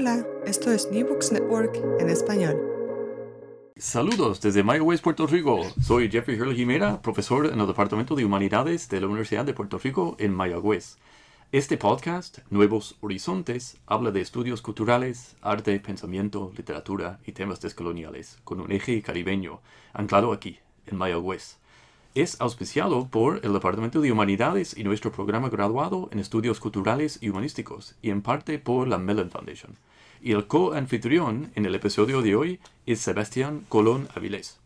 [0.00, 2.56] Hola, esto es New Books Network en español.
[3.76, 5.60] Saludos desde Mayagüez, Puerto Rico.
[5.82, 9.76] Soy Jeffrey Hurley Jimena, profesor en el Departamento de Humanidades de la Universidad de Puerto
[9.76, 10.96] Rico en Mayagüez.
[11.52, 18.60] Este podcast, Nuevos Horizontes, habla de estudios culturales, arte, pensamiento, literatura y temas descoloniales, con
[18.60, 19.60] un eje caribeño,
[19.92, 21.59] anclado aquí, en Mayagüez.
[22.16, 27.28] Es auspiciado por el Departamento de Humanidades y nuestro programa graduado en Estudios Culturales y
[27.28, 29.76] Humanísticos, y en parte por la Mellon Foundation.
[30.20, 34.58] Y el co-anfitrión en el episodio de hoy es Sebastián Colón Avilés.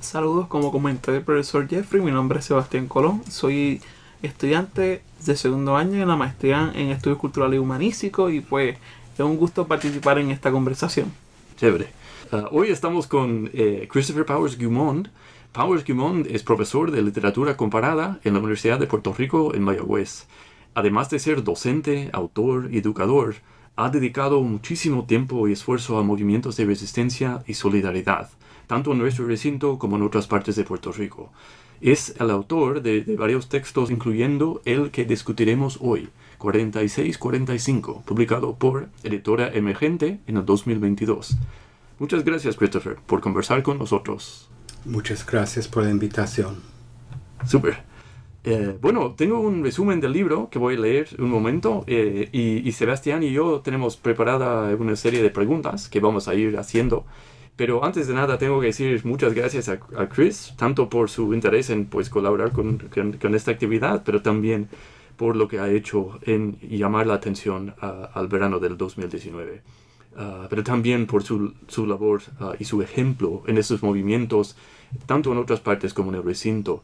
[0.00, 3.80] Saludos, como comentó el profesor Jeffrey, mi nombre es Sebastián Colón, soy
[4.22, 8.76] estudiante de segundo año en la maestría en Estudios Culturales y Humanísticos y pues
[9.14, 11.12] es un gusto participar en esta conversación.
[11.56, 11.86] Chévere.
[12.32, 15.10] Uh, hoy estamos con eh, Christopher Powers Gumond,
[15.56, 20.26] Powers Guimond es profesor de literatura comparada en la Universidad de Puerto Rico en Mayagüez.
[20.74, 23.36] Además de ser docente, autor y educador,
[23.74, 28.28] ha dedicado muchísimo tiempo y esfuerzo a movimientos de resistencia y solidaridad,
[28.66, 31.32] tanto en nuestro recinto como en otras partes de Puerto Rico.
[31.80, 38.90] Es el autor de, de varios textos, incluyendo el que discutiremos hoy, 4645, publicado por
[39.02, 41.38] Editora Emergente en el 2022.
[41.98, 44.50] Muchas gracias, Christopher, por conversar con nosotros.
[44.86, 46.62] Muchas gracias por la invitación.
[47.44, 47.78] Súper.
[48.44, 52.70] Eh, bueno, tengo un resumen del libro que voy a leer un momento eh, y,
[52.70, 57.04] Sebastián y yo tenemos preparada una serie de preguntas que vamos a ir haciendo.
[57.56, 61.70] Pero antes de nada tengo que decir muchas gracias a, Chris, tanto por su interés
[61.70, 62.78] en pues, colaborar con,
[63.20, 64.68] con, esta actividad, pero también
[65.16, 69.62] por lo que ha hecho en llamar la atención al verano del 2019.
[70.18, 74.56] Ah, pero también por su, su labor ah, y su ejemplo en estos movimientos,
[75.06, 76.82] tanto en otras partes como en el recinto.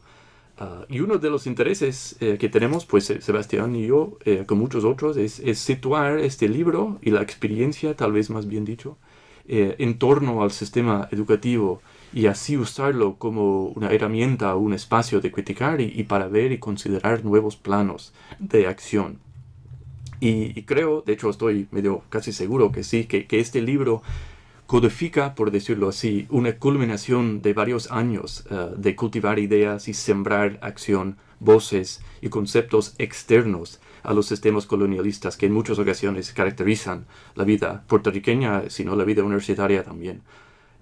[0.57, 4.43] Ah, y uno de los intereses eh, que tenemos, pues eh, Sebastián y yo, eh,
[4.45, 8.97] con muchos otros, es, situar este libro y la experiencia, tal vez más bien dicho,
[9.45, 11.81] en torno al sistema educativo
[12.13, 17.25] y así usarlo como una herramienta, un espacio de criticar y para ver y considerar
[17.25, 19.19] nuevos planos de acción.
[20.25, 24.03] Y, creo, de hecho estoy medio casi seguro que sí, que, este libro
[24.73, 30.57] codifica, por decirlo así, una culminación de varios años eh, de cultivar ideas y sembrar
[30.63, 37.43] acción, voces y conceptos externos a los sistemas colonialistas que en muchas ocasiones caracterizan la
[37.43, 40.23] vida puertorriqueña, sino la vida universitaria también.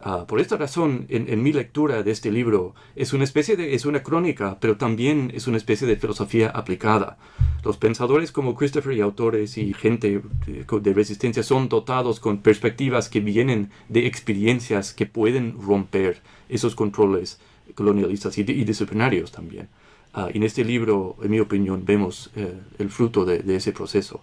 [0.04, 3.86] Ah, por esta razón, en, mi lectura de este libro, es una especie de, es
[3.86, 7.18] una crónica, pero también es una especie de filosofía aplicada.
[7.64, 13.20] Los pensadores como Christopher y autores y gente de, resistencia son dotados con perspectivas que
[13.20, 17.40] vienen de experiencias que pueden romper esos controles
[17.76, 19.70] colonialistas y, disciplinarios también.
[20.14, 24.22] Ah, en este libro, en mi opinión, vemos eh, el fruto de ese proceso.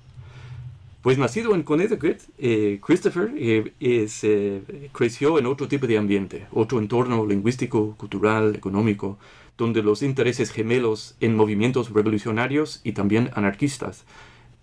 [1.03, 6.81] Pues nacido en Connecticut, eh, Christopher eh, eh, creció en otro tipo de ambiente, otro
[6.81, 9.17] entorno lingüístico, cultural, económico,
[9.57, 14.05] donde los intereses gemelos en movimientos revolucionarios y también anarquistas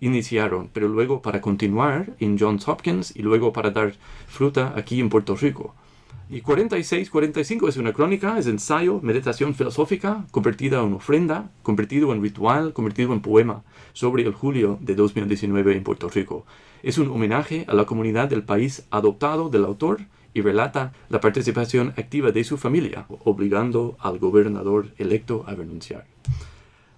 [0.01, 3.94] iniciaron, pero luego para continuar en Johns Hopkins y luego para dar
[4.28, 5.74] fruta aquí en Puerto Rico.
[6.28, 12.24] Y 46, 45 es una crónica, es ensayo, meditación filosófica, convertida en ofrenda, convertido en
[12.24, 13.63] ritual, convertido en poema,
[13.94, 16.46] sobre el julio de 2019 en Puerto Rico.
[16.81, 20.02] Es un homenaje a la comunidad del país adoptado del autor
[20.34, 26.06] y relata la participación activa de su familia, obligando al gobernador electo a renunciar.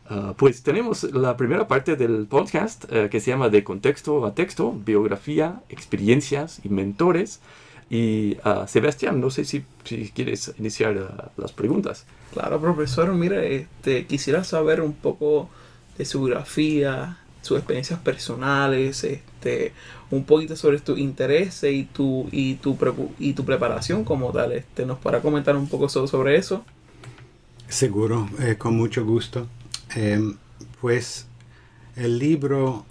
[0.10, 4.34] Ah, pues tenemos la primera parte del podcast eh, que se llama De contexto a
[4.34, 7.42] texto, biografía, experiencias y mentores.
[7.90, 12.06] Y uh, Sebastián, no sé si, si quieres iniciar uh, las preguntas.
[12.34, 15.50] Claro, profesor, mire, este, quisiera saber un poco
[15.98, 19.74] de su biografía, sus experiencias personales, este,
[20.12, 22.78] un poquito sobre tus intereses y tu, y tu,
[23.20, 24.52] y tu preparación como tal.
[24.52, 26.66] Este, ¿Nos para comentar un poco sobre eso?
[27.70, 29.48] Seguro, eh, con mucho gusto.
[29.96, 30.36] Em,
[30.82, 31.28] pues
[31.96, 32.86] el libro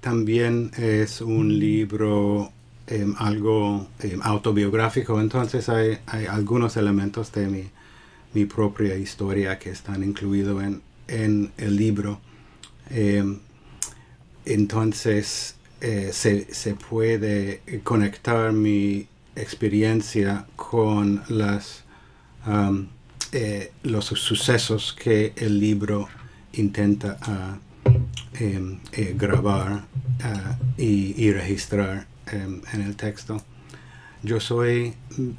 [0.00, 2.52] también es un libro
[2.86, 5.98] Em, algo em, autobiográfico, entonces hay,
[6.28, 7.70] algunos elementos de
[8.34, 10.62] mi, propia historia que están incluidos
[11.08, 12.20] en, el libro.
[12.90, 13.38] Em,
[14.44, 21.22] entonces eh, se, se, puede conectar mi experiencia con
[23.32, 26.08] eh, los sucesos que el libro
[26.52, 27.56] intenta ah,
[28.34, 29.86] eh, grabar
[30.22, 33.42] ah, y registrar en el texto.
[34.24, 34.94] Yo soy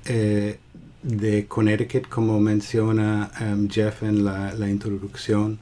[0.05, 0.59] eh,
[1.01, 5.57] de Connecticut, como menciona um, Jeff en la, introducción.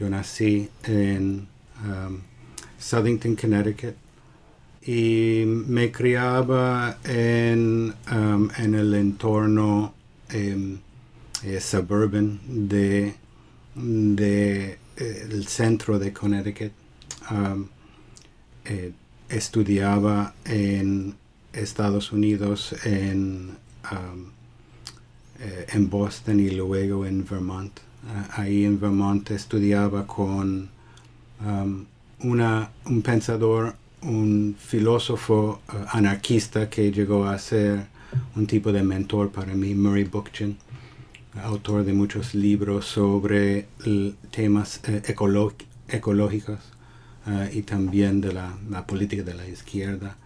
[0.00, 1.48] Yo nací en
[1.84, 2.20] um,
[2.78, 3.94] Southington, Connecticut
[4.86, 9.92] y me criaba en, um, en el entorno
[10.30, 10.78] em,
[11.42, 13.14] eh, suburban de,
[13.74, 16.72] de eh, el centro de Connecticut.
[18.64, 18.92] Eh,
[19.28, 21.14] estudiaba en
[21.52, 23.56] Estados Unidos, en,
[23.90, 24.26] um,
[25.40, 27.72] eh, en Boston y luego en Vermont.
[28.08, 30.68] Ah, ahí en Vermont estudiaba con
[31.44, 31.84] um,
[32.20, 37.86] una, un pensador, un filósofo uh, anarquista que llegó a ser
[38.36, 40.56] un tipo de mentor para mí, Murray Bookchin,
[41.42, 43.66] autor de muchos libros sobre
[44.30, 45.02] temas eh,
[45.88, 46.75] ecológicos
[47.26, 50.16] uh, y también de la, política de la izquierda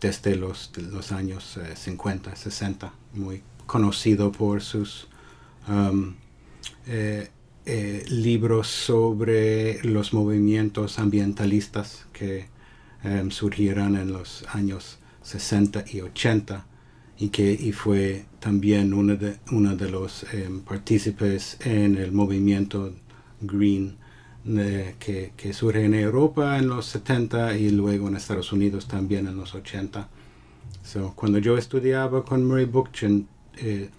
[0.00, 0.72] desde los,
[1.12, 5.06] años uh, 50, 60, muy conocido por sus
[6.86, 7.28] eh,
[7.70, 12.46] eh, libros sobre los movimientos ambientalistas que
[13.04, 16.64] um, surgieron en los años 60 y 80
[17.18, 22.94] y que y fue también uno de, uno de los um, partícipes en el movimiento
[23.42, 23.98] Green
[24.48, 29.26] de, que, que, surge en Europa en los 70 y luego en Estados Unidos también
[29.26, 30.08] en los 80.
[30.82, 33.28] So, cuando yo estudiaba con Murray Bookchin,
[33.58, 33.90] eh,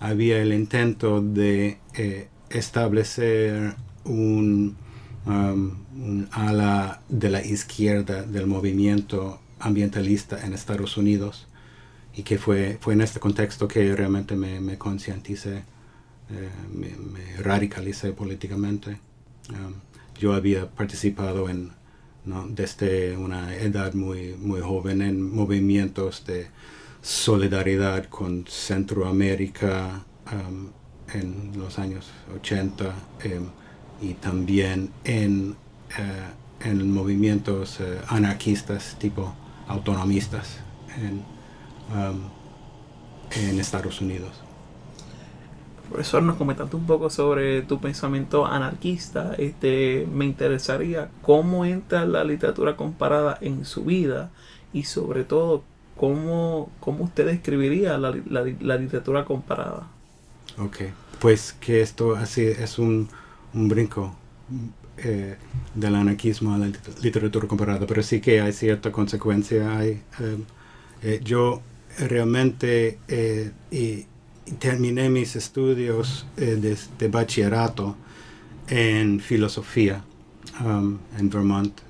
[0.00, 3.74] había el intento de eh, establecer
[4.04, 4.76] un,
[5.26, 11.48] um, un, ala de la izquierda del movimiento ambientalista en Estados Unidos
[12.14, 15.64] y que fue, fue en este contexto que realmente me, me concienticé,
[16.30, 19.00] eh, me, me, radicalicé políticamente.
[19.50, 19.87] Um,
[20.18, 21.72] yo había participado en,
[22.50, 26.48] desde una edad muy, muy joven en movimientos de
[27.00, 30.68] solidaridad con Centroamérica, um,
[31.14, 32.92] en los años 80
[33.24, 33.40] eh,
[34.00, 35.56] y también en,
[35.98, 39.34] eh, en movimientos eh, anarquistas tipo
[39.66, 40.58] autonomistas
[40.96, 41.22] en,
[41.96, 42.20] um,
[43.30, 44.47] en Estados Unidos.
[45.88, 49.34] Profesor, nos comentaste un poco sobre tu pensamiento anarquista.
[49.38, 54.30] Este, me interesaría cómo entra la literatura comparada en su vida
[54.72, 55.64] y sobre todo
[55.96, 59.88] cómo, cómo usted describiría la, la, literatura comparada.
[60.58, 60.76] Ok,
[61.20, 63.08] pues que esto así es un,
[63.54, 64.14] un brinco
[64.98, 65.36] eh,
[65.74, 66.70] del anarquismo a la
[67.02, 69.78] literatura comparada, pero sí que hay cierta consecuencia.
[69.78, 70.38] Hay, eh,
[71.02, 71.62] eh, yo
[71.98, 72.98] realmente
[73.70, 74.06] y
[74.58, 77.96] terminé mis estudios de, de, bachillerato
[78.68, 80.02] en filosofía
[80.64, 81.80] um, en Vermont.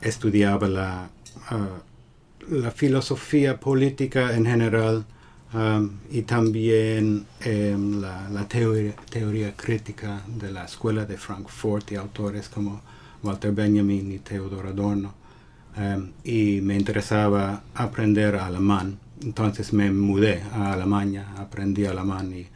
[0.00, 1.10] estudiaba la,
[1.50, 5.04] uh, la filosofía política en general
[5.52, 12.80] Um, y también um, la, teoría, crítica de la escuela de Frankfurt y autores como
[13.24, 15.12] Walter Benjamin y Theodor Adorno.
[15.76, 18.98] Um, y me interesaba aprender alemán.
[19.22, 22.46] Entonces me mudé a Alemania, aprendí alemán y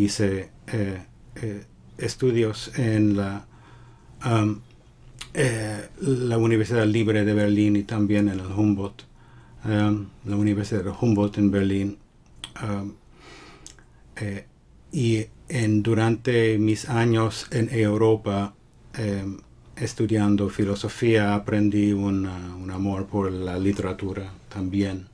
[0.00, 1.02] hice eh,
[1.36, 1.64] eh,
[1.98, 3.46] estudios en la,
[5.34, 9.02] eh, la Universidad Libre de Berlín y también en el Humboldt,
[9.64, 11.98] la Universidad de Humboldt en Berlín
[12.62, 12.94] Um,
[14.16, 14.46] eh,
[14.92, 18.54] y en, durante mis años en Europa
[18.96, 19.24] eh,
[19.76, 22.26] estudiando filosofía aprendí un
[22.72, 25.08] amor por la literatura también.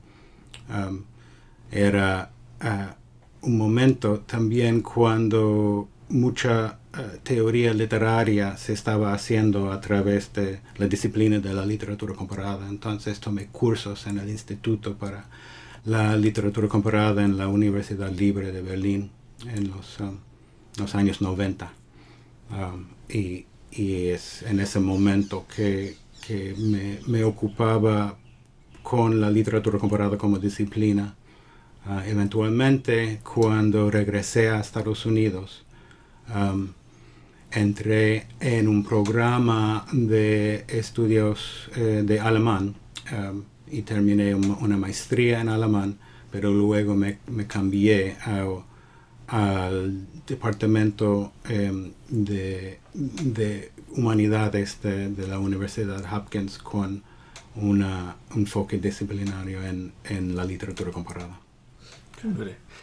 [1.71, 2.31] Era
[2.63, 10.61] uh, un momento también cuando mucha uh, teoría literaria se estaba haciendo a través de
[10.77, 12.69] la disciplina de la literatura comparada.
[12.69, 15.25] Entonces tomé cursos en el instituto para
[15.85, 19.11] la literatura comparada en la Universidad Libre de Berlín
[19.47, 20.19] en los, um,
[20.95, 21.73] años 90.
[22.51, 25.97] Um, y, es en ese momento que,
[27.07, 28.19] me, ocupaba
[28.83, 31.15] con la literatura comparada como disciplina.
[31.85, 35.65] Uh, eventualmente, cuando regresé a Estados Unidos,
[37.51, 42.75] entré en un programa de estudios eh, de alemán
[43.71, 45.99] y terminé una maestría en alemán,
[46.31, 48.17] pero luego me, cambié
[49.27, 51.33] al departamento
[52.09, 57.03] de, de, humanidades de, de, la Universidad Hopkins con
[57.57, 57.87] un
[58.35, 61.39] enfoque disciplinario en, en, la literatura comparada.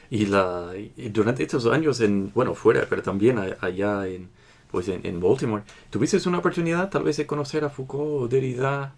[0.09, 4.29] Y, la, y durante estos años, en, bueno, fuera, pero también allá en,
[4.69, 8.93] pues en, en Baltimore, ¿tuviste una oportunidad tal vez de conocer a Foucault o Derrida?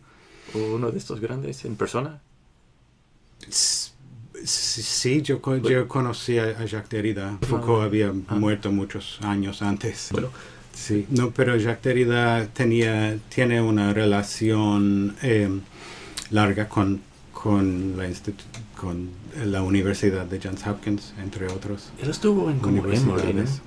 [0.53, 2.21] uno de estos grandes en persona?
[3.49, 7.37] Sí, yo, yo conocí a Jacques Derrida.
[7.41, 8.35] Foucault había ah.
[8.35, 10.09] muerto muchos años antes.
[10.11, 10.29] Bueno,
[10.73, 15.49] Sí, no, pero Jacques Derrida tenía, tiene una relación eh,
[16.31, 17.01] larga con,
[17.33, 18.07] con, la
[18.79, 19.09] con
[19.45, 21.91] la Universidad de Johns Hopkins, entre otros.
[22.01, 23.61] Él estuvo en universidades.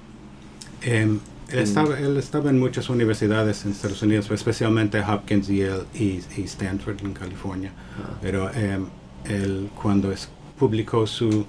[0.82, 1.20] Em,
[1.50, 5.62] él, estaba, él estaba en muchas universidades en Estados Unidos, especialmente Hopkins y,
[5.94, 7.73] y, Stanford en California.
[7.99, 8.18] Ah.
[8.20, 8.87] Pero em,
[9.25, 11.46] él, cuando es, publicó su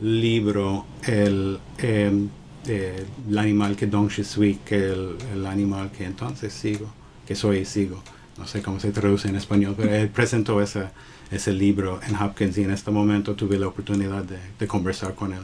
[0.00, 2.28] libro, el, em,
[2.66, 6.86] eh, el animal que Don Shui, que el, el animal que entonces sigo,
[7.26, 8.02] que soy y sigo,
[8.38, 10.88] no sé cómo se traduce en español, pero él presentó ese,
[11.30, 15.32] ese libro en Hopkins y en este momento tuve la oportunidad de, de conversar con
[15.32, 15.42] él.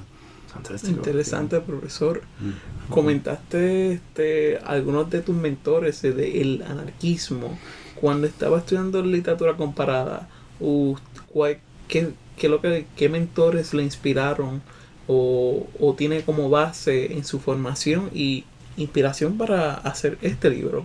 [0.52, 0.96] Fantástico.
[0.96, 2.22] Interesante, profesor.
[2.40, 2.92] Mm.
[2.92, 7.56] Comentaste este, algunos de tus mentores del anarquismo.
[7.94, 10.28] Cuando estaba estudiando literatura comparada,
[11.86, 14.62] ¿qué, qué, lo que, ¿qué mentores le inspiraron
[15.12, 18.44] o, o tiene como base en su formación y
[18.76, 20.84] inspiración para hacer este libro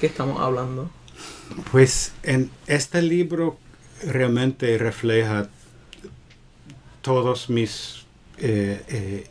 [0.00, 0.88] que estamos hablando?
[1.72, 3.58] Pues en este libro
[4.06, 5.48] realmente refleja
[7.02, 8.06] todos mis
[8.38, 9.26] eh, eh,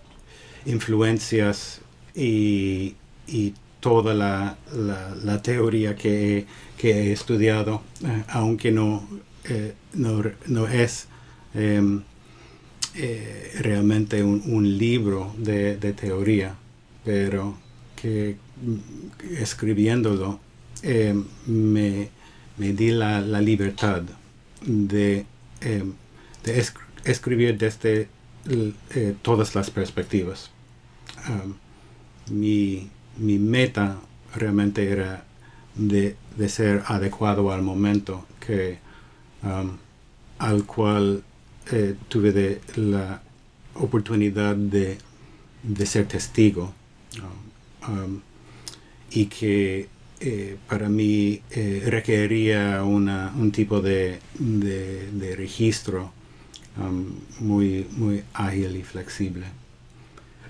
[0.65, 1.79] influencias
[2.13, 2.95] y,
[3.79, 4.55] toda la,
[5.23, 6.45] la, teoría que,
[6.81, 9.05] he estudiado, eh, aunque no,
[9.93, 11.07] no, es
[12.95, 16.55] em, realmente un, libro de, teoría,
[17.03, 17.57] pero
[17.95, 20.39] que mm, escribiéndolo
[20.81, 22.09] em, me,
[22.57, 24.03] di la, libertad
[24.61, 25.25] de,
[25.61, 25.93] em,
[26.43, 26.65] de
[27.05, 28.07] escribir desde
[28.45, 30.51] eh, todas las perspectivas.
[31.29, 31.55] Um,
[32.29, 33.97] mi, meta
[34.35, 35.23] realmente era
[35.75, 38.79] de, ser adecuado al momento que
[40.39, 41.23] al cual
[41.71, 43.21] eh, tuve de la
[43.75, 44.97] oportunidad de,
[45.85, 46.73] ser testigo
[47.87, 48.19] um,
[49.11, 49.87] y que
[50.19, 51.41] eh, para mí
[51.85, 56.11] requería un tipo de, de registro
[56.75, 59.45] Um, muy, muy ágil y flexible.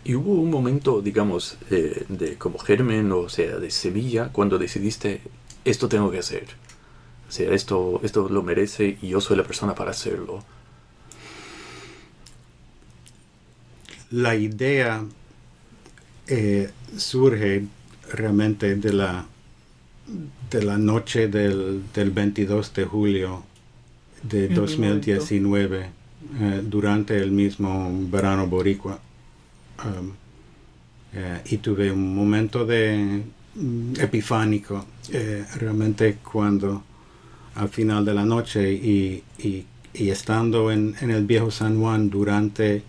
[0.05, 5.21] ¿Y hubo un momento, digamos, de como germen, o sea, de Sevilla, cuando decidiste,
[5.65, 6.45] esto tengo que hacer?
[7.27, 10.43] O sea, esto, esto lo merece y yo soy la persona para hacerlo.
[14.13, 15.03] La idea
[16.27, 17.65] eh, surge
[18.11, 19.25] realmente de la,
[20.51, 23.43] de la noche del, del 22 de julio
[24.21, 25.79] de 2019
[26.39, 28.99] eh, durante el mismo verano boricua.
[29.83, 30.11] Um,
[31.15, 33.23] eh, y tuve un momento de
[33.55, 34.85] mm, epifánico
[35.57, 36.83] realmente cuando
[37.55, 39.23] al final de la noche y,
[39.93, 42.83] estando en, el viejo San Juan durante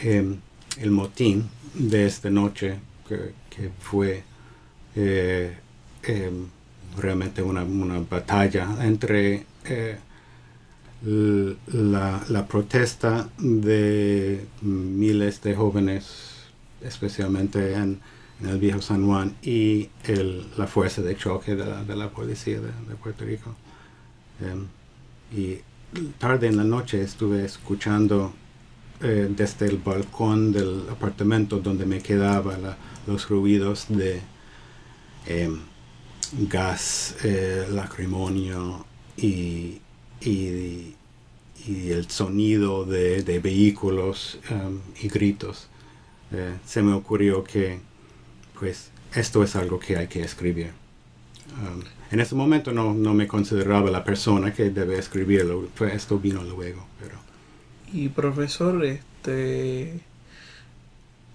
[0.00, 0.38] em,
[0.78, 4.22] el motín de esta noche que, fue
[4.94, 6.46] em,
[6.96, 9.44] realmente una, una, batalla entre
[11.04, 16.06] la, protesta de miles de jóvenes,
[16.82, 18.00] especialmente en,
[18.42, 19.90] el viejo San Juan, y
[20.56, 23.54] la fuerza de choque de la, policía de, Puerto Rico.
[24.40, 24.66] Em,
[25.32, 25.60] y
[26.18, 28.32] tarde en la noche estuve escuchando
[29.02, 32.56] eh, desde el balcón del apartamento donde me quedaba
[33.06, 34.20] los ruidos de
[35.26, 35.60] em,
[36.48, 38.86] gas eh, lacrimonio
[39.16, 39.80] y
[41.66, 45.68] el sonido de, vehículos um, y gritos,
[46.32, 47.78] eh, se me ocurrió que
[48.58, 50.72] pues esto es algo que hay que escribir.
[51.60, 56.86] Um, en ese momento no, me consideraba la persona que debe escribirlo, esto vino luego.
[57.00, 57.16] Pero.
[57.92, 60.00] Y profesor, este,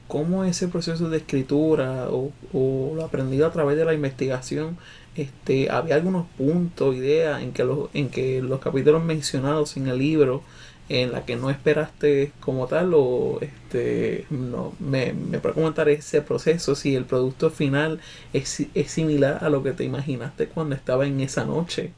[0.08, 4.78] ¿cómo ese proceso de escritura o, o lo aprendido a través de la investigación
[5.16, 9.98] este, había algunos puntos, ideas en que los, en que los capítulos mencionados en el
[9.98, 10.44] libro,
[10.88, 16.22] en la que no esperaste como tal, o este, no, me, me puede comentar ese
[16.22, 18.00] proceso, si el producto final
[18.34, 21.92] es, similar a lo que te imaginaste cuando estaba en esa noche.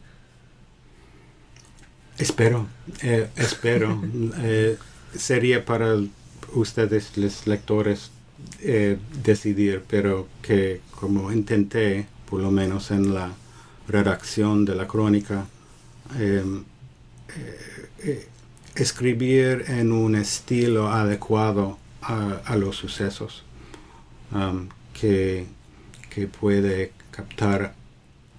[2.22, 2.68] Espero,
[3.02, 4.00] eh, espero.
[4.44, 4.78] Eh,
[5.18, 5.96] sería para
[6.54, 8.12] ustedes, los lectores,
[8.62, 13.34] eh, decidir, pero que como intenté por lo menos en la
[13.88, 15.48] redacción de la crónica,
[16.20, 16.64] em,
[18.76, 23.44] escribir en un estilo adecuado a, los sucesos,
[24.94, 25.48] que,
[26.40, 27.74] puede captar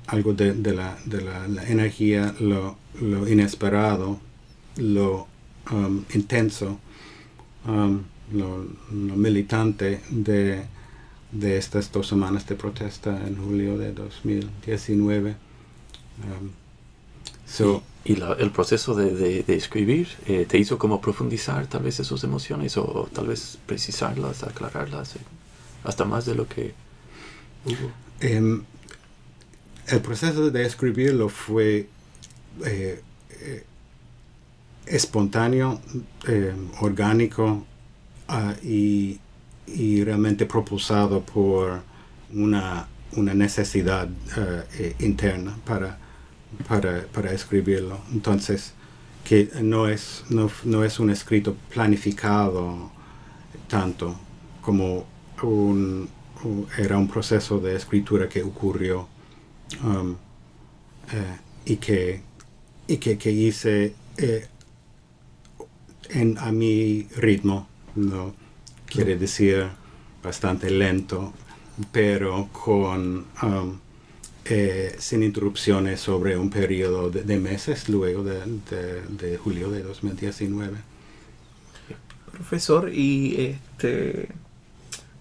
[0.07, 0.97] algo de, la,
[1.69, 4.21] energía, lo, inesperado,
[4.77, 5.29] lo
[6.13, 6.79] intenso,
[8.33, 10.65] lo, militante de
[11.33, 15.31] de estas dos semanas de protesta en julio de 2019.
[15.31, 16.51] Um,
[17.47, 21.83] so, ¿Y, la, el proceso de, de, de escribir eh, te hizo como profundizar tal
[21.83, 25.21] vez esas emociones o tal vez precisarlas, aclararlas, eh,
[25.85, 26.75] hasta más de lo que
[27.65, 27.91] hubo?
[28.21, 28.63] em,
[29.89, 31.89] el proceso de escribirlo fue
[32.65, 33.65] eh, eh,
[34.87, 35.81] espontáneo,
[36.29, 37.65] eh, orgánico
[38.29, 39.19] ah, y,
[39.67, 41.83] y realmente propulsado por
[42.35, 45.99] una, una necesidad eh, interna para,
[46.69, 47.99] para, para escribirlo.
[48.13, 48.75] Entonces,
[49.25, 52.91] que no es, no, no es un escrito planificado
[53.69, 54.17] tanto
[54.61, 55.07] como
[55.43, 56.09] un,
[56.77, 59.09] era un proceso de escritura que ocurrió
[59.85, 60.17] um,
[61.65, 62.23] y que,
[62.87, 64.47] y que, que hice eh,
[66.11, 68.35] en, a mi ritmo, ¿no?
[68.87, 69.67] quiere decir
[70.23, 71.33] bastante lento,
[71.93, 73.79] pero con um,
[74.45, 80.79] eh, sin interrupciones sobre un periodo de, meses luego de, de- de julio de 2019.
[82.31, 84.29] Profesor, y este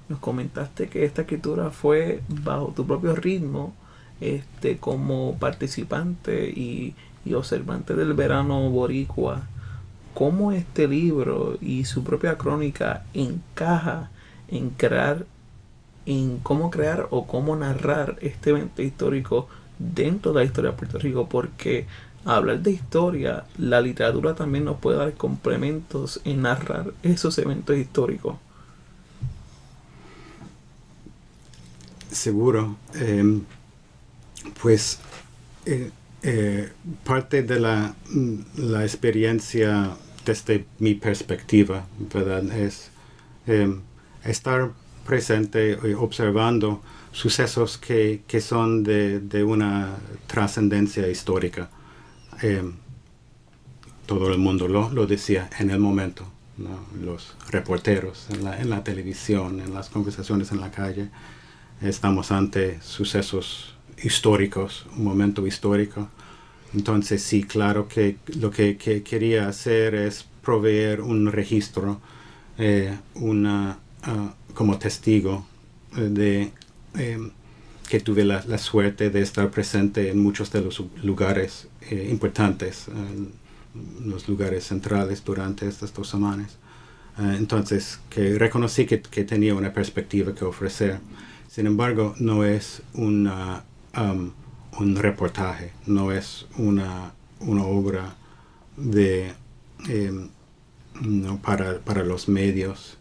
[0.09, 3.75] nos comentaste que esta escritura fue bajo tu propio ritmo,
[4.19, 9.41] este, como participante y, y observante del verano boricua.
[10.13, 14.09] ¿Cómo este libro y su propia crónica encaja
[14.49, 15.25] en crear,
[16.05, 19.47] en cómo crear o cómo narrar este evento histórico
[19.79, 21.29] dentro de la historia de Puerto Rico?
[21.29, 21.85] Porque
[22.25, 28.35] hablar de historia, la literatura también nos puede dar complementos en narrar esos eventos históricos.
[32.11, 32.75] Seguro.
[32.93, 33.41] em,
[34.61, 34.99] pues
[35.65, 35.91] eh,
[36.23, 36.71] eh,
[37.03, 37.95] parte de la,
[38.57, 39.91] la experiencia
[40.25, 41.85] desde mi perspectiva.
[42.53, 42.91] Es
[43.47, 43.81] em,
[44.23, 44.71] estar
[45.05, 49.97] presente y observando sucesos que, que son de, de una
[50.27, 51.69] trascendencia histórica.
[52.41, 52.73] Em,
[54.05, 56.25] todo el mundo lo, lo decía en el momento,
[57.01, 61.09] los reporteros en la, en la televisión, en las conversaciones en la calle
[61.81, 66.09] estamos ante sucesos históricos, un momento histórico.
[66.73, 71.99] Entonces sí, claro que lo que, que quería hacer es proveer un registro,
[72.57, 75.45] eh, una, ah, como testigo
[75.97, 76.51] eh, de
[76.97, 77.31] eh,
[77.89, 82.85] que tuve la, suerte de estar presente en muchos de los lugares eh, importantes,
[84.05, 86.57] los lugares centrales durante estas dos semanas.
[87.17, 90.99] Entonces, que reconocí que, que tenía una perspectiva que ofrecer.
[91.49, 93.65] Sin embargo, no es una,
[93.97, 94.31] um,
[94.79, 98.15] un reportaje, no es una, una obra
[98.77, 99.33] de,
[99.89, 100.29] em,
[101.01, 102.97] no, para, para los medios,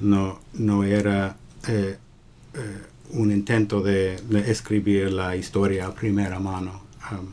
[0.00, 1.36] no, no era
[1.68, 1.96] eh,
[2.54, 6.82] eh, un intento de, escribir la historia a primera mano,
[7.12, 7.32] um,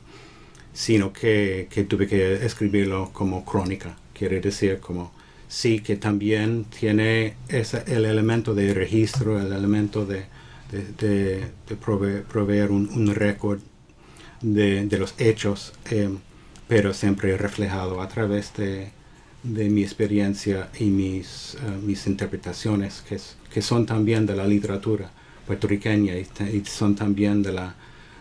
[0.73, 5.11] sino que, que tuve que escribirlo como crónica, quiere decir como
[5.47, 10.25] sí que también tiene ese, el elemento de registro, el elemento de,
[10.71, 13.59] de, de, de prove, proveer un, un récord
[14.41, 16.09] de, de, los hechos, eh,
[16.67, 18.91] pero siempre reflejado a través de
[19.43, 25.11] mi experiencia y mis, uh, mis interpretaciones, que, es, que, son también de la literatura
[25.45, 27.75] puertorriqueña y, y son también de, la,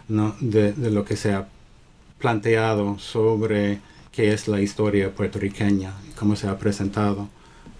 [0.08, 0.34] ¿no?
[0.40, 1.48] de, de lo que se ha
[2.18, 3.80] planteado sobre
[4.12, 7.28] qué es la historia puertorriqueña, cómo se ha presentado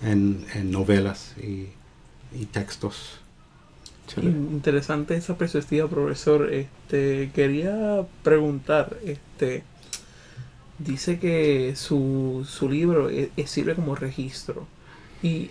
[0.03, 1.69] en, en novelas y,
[2.33, 3.21] y textos.
[4.17, 6.53] Interesante esa perspectiva, profesor.
[6.53, 9.63] Este quería preguntar, este
[10.79, 14.67] dice que su, su libro es, es sirve como registro
[15.23, 15.51] y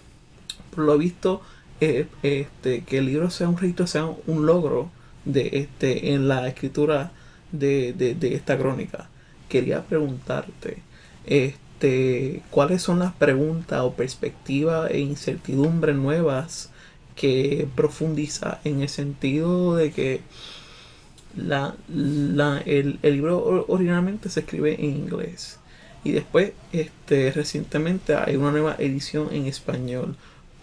[0.74, 1.42] por lo visto
[1.80, 4.90] eh, este que el libro sea un registro sea un logro
[5.26, 7.12] de este en la escritura
[7.52, 9.08] de, de, de esta crónica.
[9.48, 10.82] Quería preguntarte,
[11.26, 16.70] este, ¿cuáles son las preguntas o perspectivas e incertidumbres nuevas
[17.16, 20.20] que profundiza en el sentido de que
[21.36, 25.58] la, la, el, el, libro originalmente se escribe en inglés.
[26.04, 30.16] Y después este recientemente hay una nueva edición en español.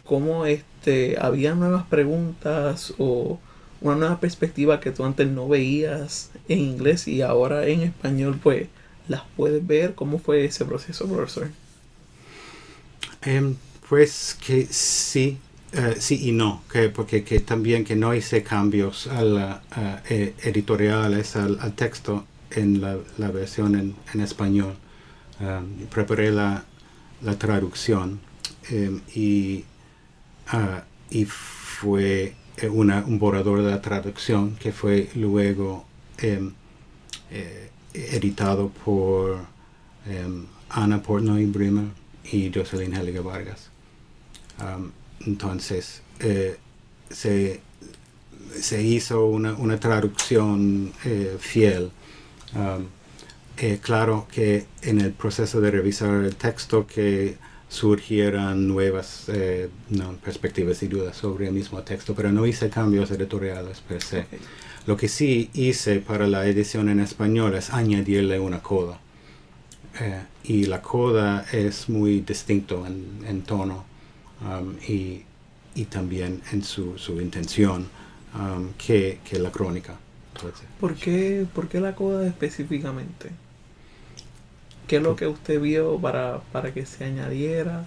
[0.06, 3.40] Como este había nuevas preguntas o
[3.82, 8.68] una nueva perspectiva que tú antes no veías en inglés y ahora en español pues
[9.08, 9.96] las puedes ver.
[9.96, 11.50] Cómo fue ese proceso profesor
[13.26, 13.56] um,
[13.90, 15.38] pues que sí
[15.74, 20.08] Uh, sí y no, que, porque que también que no hice cambios a la, uh,
[20.08, 24.76] eh, editoriales al, texto en la, versión en, español.
[25.90, 26.64] Preparé la,
[27.24, 28.20] la traducción
[28.72, 29.64] um, y,
[30.54, 35.86] uh, y fue eh, una, un borrador de la traducción que fue luego
[36.18, 36.54] em,
[37.32, 39.46] eh, editado por
[40.08, 41.86] em, Ana Portnoy Bremer
[42.32, 43.70] y Jocelyn Helga Vargas.
[45.26, 46.58] Entonces, eh,
[47.10, 47.62] se,
[48.60, 50.92] se, hizo una, una traducción
[51.40, 51.92] fiel.
[52.56, 52.86] Um,
[53.82, 57.38] claro que en el proceso de revisar el texto que
[57.74, 59.68] surgieran nuevas eh,
[60.24, 64.28] perspectivas y dudas sobre el mismo texto, pero no hice cambios editoriales per se.
[64.86, 69.00] Lo que sí hice para la edición en español es añadirle una coda.
[70.00, 73.86] Eh, y la coda es muy distinto en, tono
[74.44, 75.24] um, y,
[75.90, 77.88] también en su, intención
[78.36, 79.96] um, que, la crónica.
[80.80, 83.30] ¿Por qué, ¿Por qué la coda específicamente?
[84.88, 87.86] qué es lo que usted vio para, para que se añadiera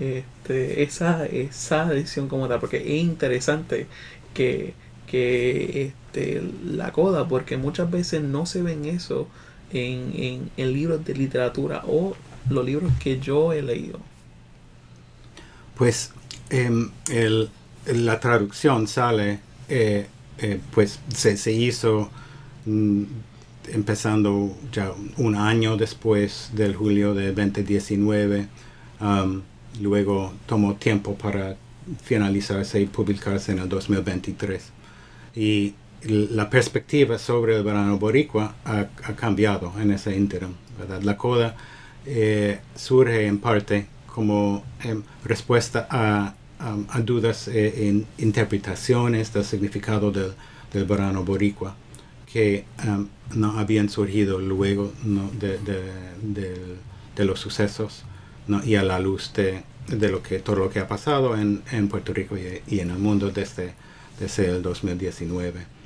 [0.00, 3.86] este, esa, esa edición como tal, porque es interesante
[4.34, 4.74] que,
[5.06, 9.28] que este, la coda, porque muchas veces no se ven eso
[9.72, 12.16] en, en, libros de literatura o
[12.48, 14.00] los libros que yo he leído.
[15.78, 16.10] Pues
[16.50, 16.90] em,
[17.86, 19.38] la traducción sale,
[19.68, 20.06] eh,
[20.38, 22.10] eh, pues se, hizo
[22.66, 23.02] mm,
[23.72, 28.48] empezando ya un año después del julio de 2019.
[29.00, 29.42] Um,
[29.80, 31.56] luego tomó tiempo para
[32.02, 34.72] finalizarse y publicarse en el 2023.
[35.36, 40.54] Y la perspectiva sobre el verano boricua ha, cambiado en ese interim.
[41.02, 41.56] La coda
[42.04, 46.34] eh, surge en parte como em, respuesta a,
[47.04, 50.32] dudas e interpretaciones del significado del,
[50.72, 51.76] del verano boricua
[52.30, 54.92] que um, no habían surgido luego
[55.38, 58.04] de, los sucesos
[58.64, 59.64] y a la luz de,
[60.08, 63.74] lo que todo lo que ha pasado en, Puerto Rico y, en el mundo desde,
[64.20, 65.77] desde el 2019.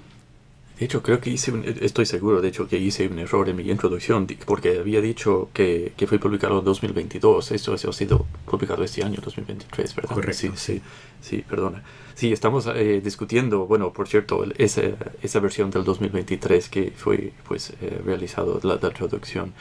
[0.79, 3.71] De hecho, creo que hice, estoy seguro, de hecho, que hice un error en mi
[3.71, 7.53] introducción, porque había dicho que, fue publicado en 2022.
[7.53, 10.15] Esto ha sido publicado este año, 2023, ¿verdad?
[10.15, 10.37] Correcto.
[10.37, 10.83] Sí, sí,
[11.21, 11.83] sí, perdona.
[12.15, 14.83] Sí, estamos eh, discutiendo, bueno, por cierto, esa,
[15.23, 19.53] esa versión del 2023 que fue, pues, eh, realizado, la, traducción.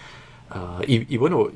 [0.49, 1.49] Ah, y, bueno,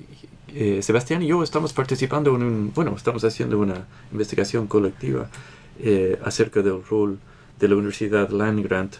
[0.54, 5.30] eh, Sebastián y yo estamos participando en un, bueno, estamos haciendo una investigación colectiva
[6.24, 7.20] acerca del rol
[7.60, 8.96] de la Universidad Land Grant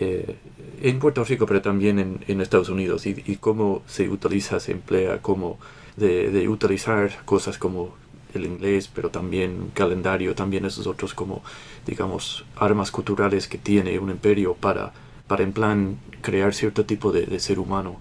[0.00, 0.36] eh,
[0.80, 5.58] en Puerto Rico, pero también en, Estados Unidos, y, cómo se utiliza, se emplea, cómo
[5.96, 7.96] de, utilizar cosas como
[8.32, 11.42] el inglés, pero también calendario, también esos otros como,
[11.84, 14.92] digamos, armas culturales que tiene un imperio para,
[15.26, 17.96] para en plan crear cierto tipo de, ser humano.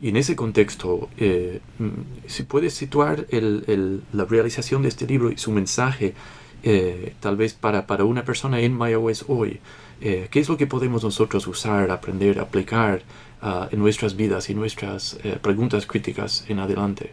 [0.00, 5.36] Y en ese contexto, eh, mm, si puedes situar la realización de este libro y
[5.36, 6.14] su mensaje,
[6.62, 9.60] eh, tal vez para, para una persona en MyOS hoy,
[10.04, 13.02] eh, qué es lo que podemos nosotros usar, aprender, aplicar
[13.40, 17.12] ah, en nuestras vidas y nuestras eh, preguntas críticas en adelante.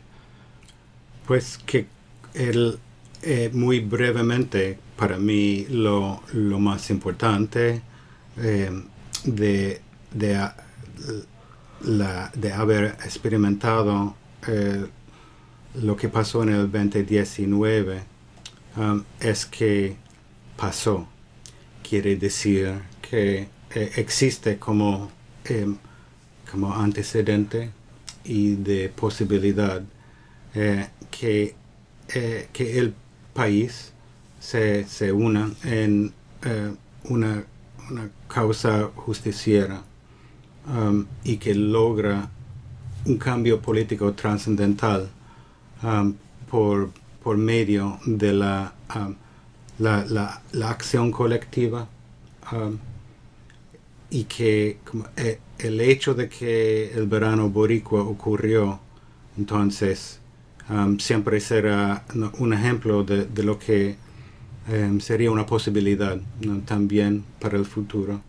[1.28, 1.86] Pues que
[2.34, 2.80] el,
[3.22, 7.84] eh, muy brevemente para mí lo, más importante
[8.36, 9.82] de,
[11.82, 14.16] la, de, haber experimentado
[15.76, 18.02] lo que pasó en el 2019
[18.78, 19.96] um, es que
[20.58, 21.08] pasó
[21.90, 25.10] quiere decir que eh, existe como,
[25.46, 25.76] em,
[26.50, 27.72] como antecedente
[28.24, 29.82] y de posibilidad
[30.54, 31.56] eh, que,
[32.14, 32.94] eh, que, el
[33.34, 33.92] país
[34.40, 36.14] se, se una en
[37.10, 37.44] una,
[37.90, 39.82] una, causa justiciera
[40.68, 42.30] um, y que logra
[43.06, 45.10] un cambio político trascendental
[45.84, 46.16] um,
[46.50, 46.92] por,
[47.24, 49.16] por medio de la um,
[49.80, 51.88] la, la, la acción colectiva
[52.52, 52.78] um,
[54.10, 54.78] y que
[55.18, 58.80] eh, el hecho de que el verano boricua ocurrió,
[59.38, 60.20] entonces
[60.70, 62.04] um, siempre será
[62.40, 63.96] un ejemplo de, de lo que
[64.68, 66.18] um, sería una posibilidad
[66.66, 68.22] también para el futuro,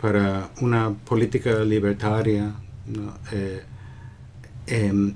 [0.00, 2.54] para una política libertaria.
[3.32, 3.62] Eh,
[4.66, 5.14] em,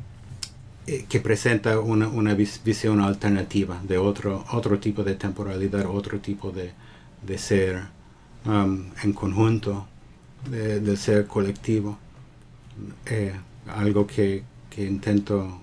[1.09, 6.73] que presenta una, una, visión alternativa de otro, otro tipo de temporalidad, otro tipo de,
[7.27, 7.83] de ser
[8.47, 9.87] um, en conjunto,
[10.51, 11.99] del ser colectivo.
[13.07, 13.35] Eh,
[13.67, 15.61] algo que, que intento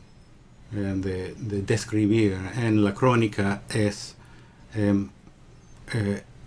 [0.74, 4.16] eh, de, describir en la crónica es
[4.76, 5.10] em,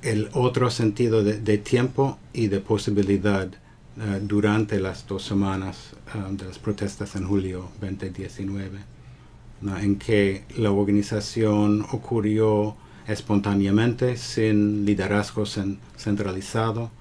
[0.03, 3.49] el otro sentido de, de, tiempo y de posibilidad
[4.01, 8.79] eh, durante las dos semanas eh, de las protestas en julio 2019,
[9.81, 12.77] en que la organización ocurrió
[13.09, 15.45] espontáneamente, sin liderazgo
[15.97, 16.93] centralizado,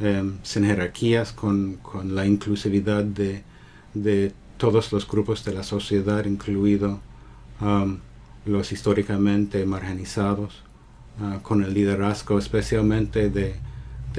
[0.00, 3.44] em, sin jerarquías, con, la inclusividad de,
[4.56, 7.00] todos los grupos de la sociedad, incluido
[7.60, 7.98] um,
[8.44, 10.62] los históricamente marginalizados,
[11.20, 13.54] uh, con el liderazgo especialmente de,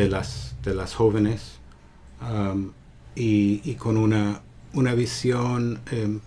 [0.07, 1.60] las, de las jóvenes
[3.15, 4.41] y, con una,
[4.73, 6.19] una visión em,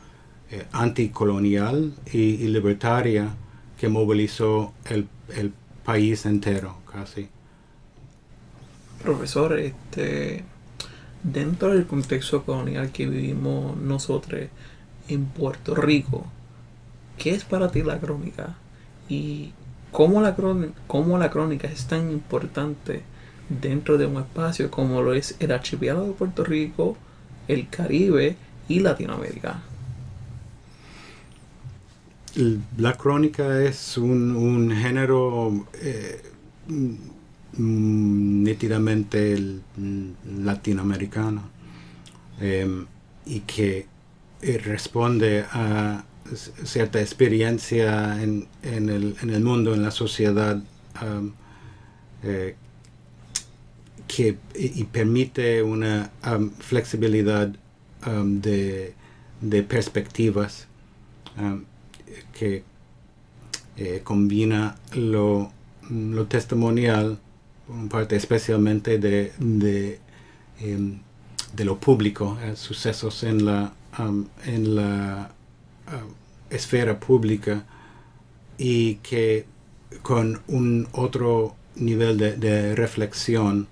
[0.51, 3.35] eh, anticolonial y, libertaria
[3.79, 5.09] que movilizó el,
[5.85, 7.29] país entero casi.
[9.03, 10.45] Profesor, este,
[11.23, 14.49] dentro del contexto colonial que vivimos nosotros
[15.09, 16.25] en Puerto Rico,
[17.19, 18.55] ¿qué es para ti la crónica?
[19.11, 19.53] ¿Y
[19.93, 20.35] cómo la,
[20.87, 23.03] cómo la crónica es tan importante
[23.49, 26.97] dentro de un espacio como lo es el archipiélago de Puerto Rico,
[27.49, 28.37] el Caribe
[28.69, 29.63] y Latinoamérica?
[32.79, 36.21] La crónica es un, género eh,
[37.57, 39.61] nítidamente
[40.43, 41.43] latinoamericano
[42.41, 42.87] em,
[43.25, 43.87] y que
[44.43, 46.05] eh, responde a
[46.65, 50.63] cierta experiencia en, el, mundo, en la sociedad,
[52.23, 52.57] eh,
[54.07, 56.11] que y permite una
[56.61, 57.53] flexibilidad
[58.25, 58.95] de,
[59.41, 60.67] de, perspectivas
[62.33, 62.63] que
[63.77, 65.51] eh, combina lo,
[65.91, 67.19] lo, testimonial,
[67.91, 69.99] parte especialmente de, de,
[70.61, 71.01] em,
[71.59, 73.73] lo público, eh, sucesos en la,
[74.45, 75.31] en la
[76.51, 77.65] esfera pública
[78.59, 79.47] y que
[80.03, 83.67] con un otro nivel de, reflexión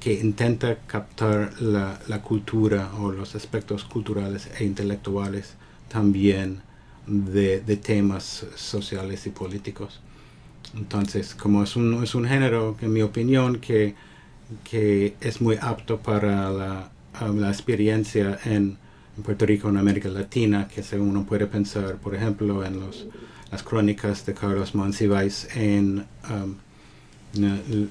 [0.00, 5.54] que intenta captar la, la, cultura o los aspectos culturales e intelectuales
[5.88, 6.60] también
[7.06, 10.00] de, temas sociales y políticos.
[10.76, 13.94] Entonces, como es un, es un género, en mi opinión, que,
[14.62, 16.90] que es muy apto para la,
[17.34, 18.78] la experiencia en,
[19.24, 23.06] Puerto Rico, en América Latina, que según uno puede pensar, por ejemplo, en los,
[23.52, 26.56] las crónicas de Carlos Monsiváis en um,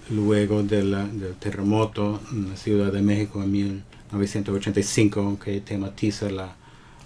[0.10, 6.56] luego del terremoto en la Ciudad de México en 1985, que tematiza la,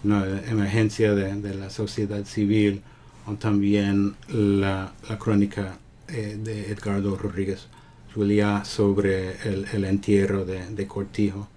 [0.03, 2.81] emergencia de, la sociedad civil,
[3.25, 7.67] o también la, crónica eh, de Edgardo Rodríguez
[8.13, 11.47] Juliá sobre el, entierro de, Cortijo,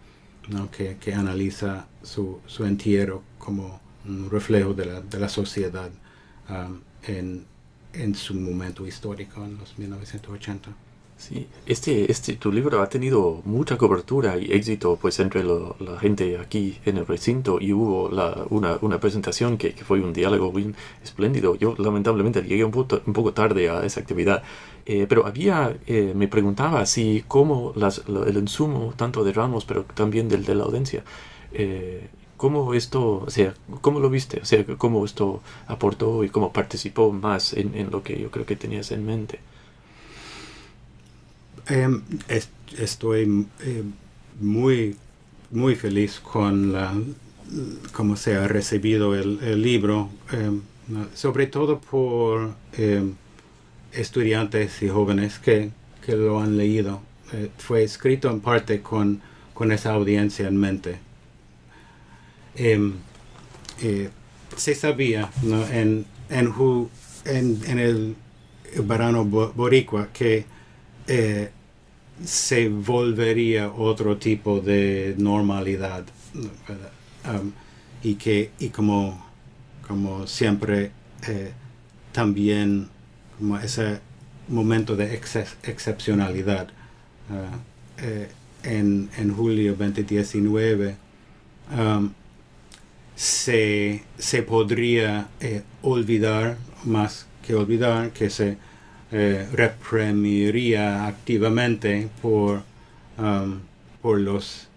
[0.72, 5.90] que, analiza su, entierro como un reflejo de la, sociedad
[6.48, 7.46] um, en,
[7.92, 10.70] en su momento histórico en los 1980.
[11.20, 16.38] Sí, este, este, tu libro ha tenido mucha cobertura y éxito pues entre la gente
[16.38, 20.50] aquí en el recinto y hubo la, una, una, presentación que, que, fue un diálogo
[20.50, 20.74] bien
[21.04, 21.56] espléndido.
[21.56, 24.42] Yo lamentablemente llegué un, poco, un poco tarde a esa actividad,
[24.86, 29.84] eh, pero había, eh, me preguntaba si cómo las, el insumo tanto de Ramos pero
[29.84, 31.04] también del de la audiencia,
[31.52, 32.08] eh,
[32.40, 37.12] cómo esto, o sea, cómo lo viste, o sea, cómo esto aportó y cómo participó
[37.12, 39.40] más en, en lo que yo creo que tenías en mente.
[41.66, 42.00] Em,
[42.78, 43.92] estoy em,
[44.40, 44.96] muy,
[45.50, 46.94] muy feliz con la,
[47.92, 50.62] cómo se ha recibido el, libro, em,
[51.12, 52.54] sobre todo por
[53.92, 55.72] estudiantes y jóvenes que,
[56.08, 57.02] lo han leído.
[57.34, 59.20] Eh, fue escrito en parte con,
[59.52, 61.09] con esa audiencia en mente.
[62.56, 64.10] Eh,
[64.56, 65.30] se sabía
[65.72, 68.16] en, en, el
[68.84, 70.44] verano boricua que
[71.06, 71.50] eh,
[72.24, 76.04] se volvería otro tipo de normalidad
[78.02, 79.30] y que y como
[79.86, 80.90] como siempre
[81.26, 81.52] eh,
[82.12, 82.88] también
[83.38, 84.00] como ese
[84.48, 86.68] momento de excepcionalidad
[88.64, 90.96] en, en, julio 2019
[91.78, 92.10] um,
[93.20, 98.56] se, se podría eh, olvidar más que olvidar que se
[99.12, 102.62] eh, reprimiría activamente por,
[103.18, 103.60] um,
[104.00, 104.68] por los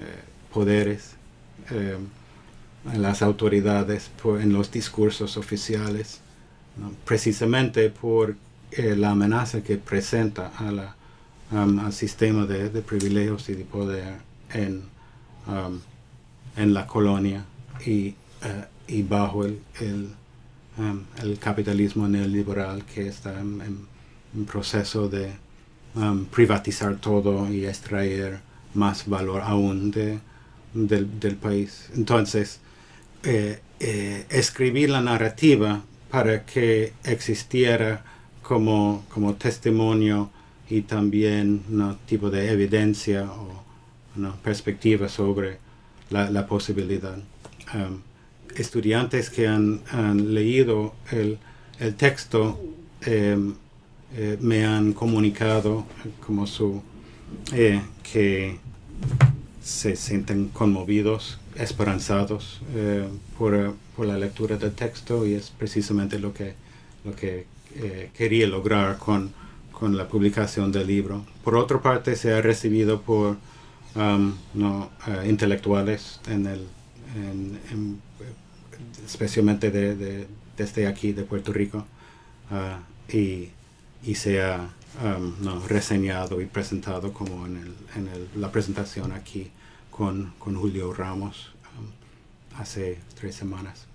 [0.00, 1.10] eh, poderes,
[2.94, 6.20] las autoridades, en los discursos oficiales,
[7.04, 8.36] precisamente por
[8.78, 10.52] la amenaza que presenta
[11.50, 14.14] um, al sistema de, privilegios y de poder
[14.52, 14.84] en,
[15.46, 15.80] um,
[16.56, 17.44] en la colonia
[17.84, 18.14] y,
[18.86, 19.60] y bajo el
[20.76, 23.86] Um, el capitalismo neoliberal que está en,
[24.46, 25.30] proceso de
[26.32, 28.40] privatizar todo y extraer
[28.74, 30.18] más valor aún de,
[30.72, 31.90] del, país.
[31.94, 32.58] Entonces,
[33.22, 38.04] eh, eh, escribir la narrativa para que existiera
[38.42, 40.30] como, como testimonio
[40.68, 43.62] y también un tipo de evidencia o
[44.16, 45.58] una perspectiva sobre
[46.10, 47.16] la, posibilidad.
[47.74, 48.00] Um,
[48.56, 49.82] estudiantes que han,
[50.32, 51.38] leído el,
[51.96, 52.60] texto
[53.02, 53.54] em,
[54.16, 55.86] eh, me han comunicado
[56.24, 56.82] como su
[57.52, 58.58] eh, que
[59.60, 66.32] se sienten conmovidos, esperanzados eh, por, por, la lectura del texto y es precisamente lo
[66.32, 66.54] que,
[67.04, 67.46] lo que
[68.16, 69.32] quería lograr con,
[69.72, 71.24] con la publicación del libro.
[71.42, 73.36] Por otra parte, se ha recibido por
[73.96, 74.90] um, no,
[75.26, 76.68] intelectuales en el,
[79.04, 81.86] especialmente de, desde aquí, de Puerto Rico,
[82.50, 83.50] uh, y,
[84.04, 84.68] y, se ha
[85.02, 89.50] um, reseñado y presentado como en, el, en la presentación aquí
[89.90, 93.86] con, con Julio Ramos um, hace tres semanas.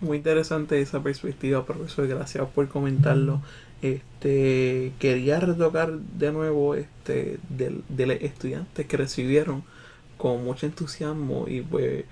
[0.00, 2.06] Muy interesante esa perspectiva, profesor.
[2.06, 3.40] Gracias por comentarlo.
[3.80, 9.64] Este quería retocar de nuevo este de, de los estudiantes que recibieron
[10.18, 12.04] con mucho entusiasmo y pues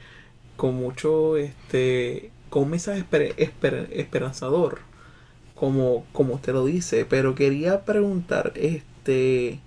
[0.56, 3.04] con mucho este con un mensaje
[3.90, 4.80] esperanzador
[5.54, 7.04] como como usted lo dice.
[7.04, 9.60] Pero quería preguntar este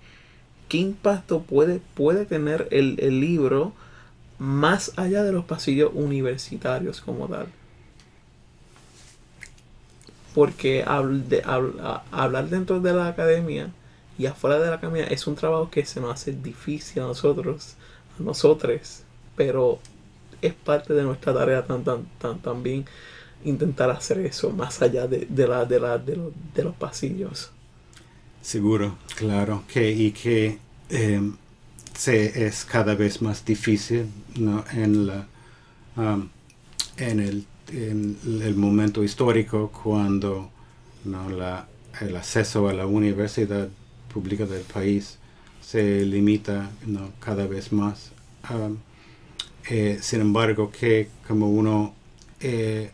[0.70, 3.74] qué impacto puede puede tener el, el libro
[4.40, 7.48] más allá de los pasillos universitarios como tal
[10.38, 13.72] porque hablar dentro de la academia
[14.20, 17.74] y afuera de la academia es un trabajo que se nos hace difícil a nosotros,
[18.20, 19.04] a nosotros,
[19.36, 19.80] pero
[20.42, 22.86] es parte de nuestra tarea tan, tan, tan, también
[23.44, 27.52] intentar hacer eso más allá de, la, de, la, de, los pasillos.
[28.42, 31.36] Seguro, claro, que y que em,
[31.94, 34.64] se, es cada vez más difícil ¿no?
[34.72, 35.28] en, la,
[35.96, 36.30] um,
[36.98, 40.50] en el en el momento histórico cuando
[41.06, 41.30] ¿no?
[41.30, 41.68] la,
[42.02, 43.68] el acceso a la universidad
[44.14, 45.18] pública del país
[45.70, 46.72] se limita
[47.20, 48.12] cada vez más.
[49.70, 51.94] Eh, sin embargo, que como uno
[52.40, 52.90] eh,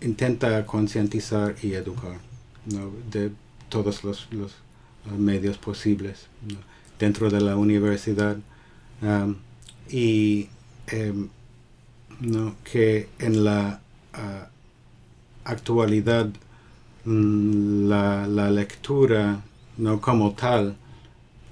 [0.00, 2.18] intenta concientizar y educar
[3.10, 3.30] de
[3.68, 4.26] todos los,
[5.18, 6.28] medios posibles
[6.98, 8.38] dentro de la universidad.
[9.90, 10.48] Y
[10.86, 11.28] em,
[12.64, 13.80] que en la
[15.44, 16.30] actualidad
[17.04, 19.42] mm, la, la, lectura
[19.76, 20.78] no como tal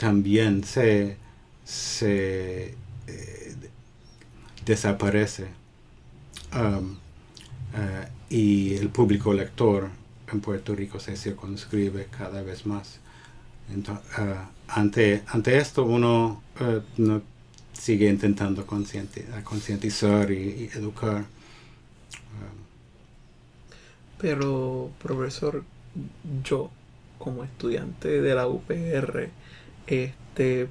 [0.02, 1.16] también se,
[1.64, 2.74] se
[3.06, 3.56] eh,
[4.66, 5.46] desaparece
[6.52, 6.96] um, uh,
[8.28, 9.90] y el público lector
[10.32, 12.98] en Puerto Rico se circunscribe cada vez más.
[13.70, 13.92] Uh,
[14.66, 17.20] ante, ante esto uno uh,
[17.72, 21.26] sigue intentando concientizar y, y educar.
[24.18, 25.62] Pero, profesor,
[26.42, 26.70] yo,
[27.18, 29.30] como estudiante de la UPR,
[29.86, 30.68] este,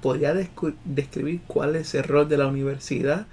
[0.00, 3.26] podría describir cuál es el rol de la universidad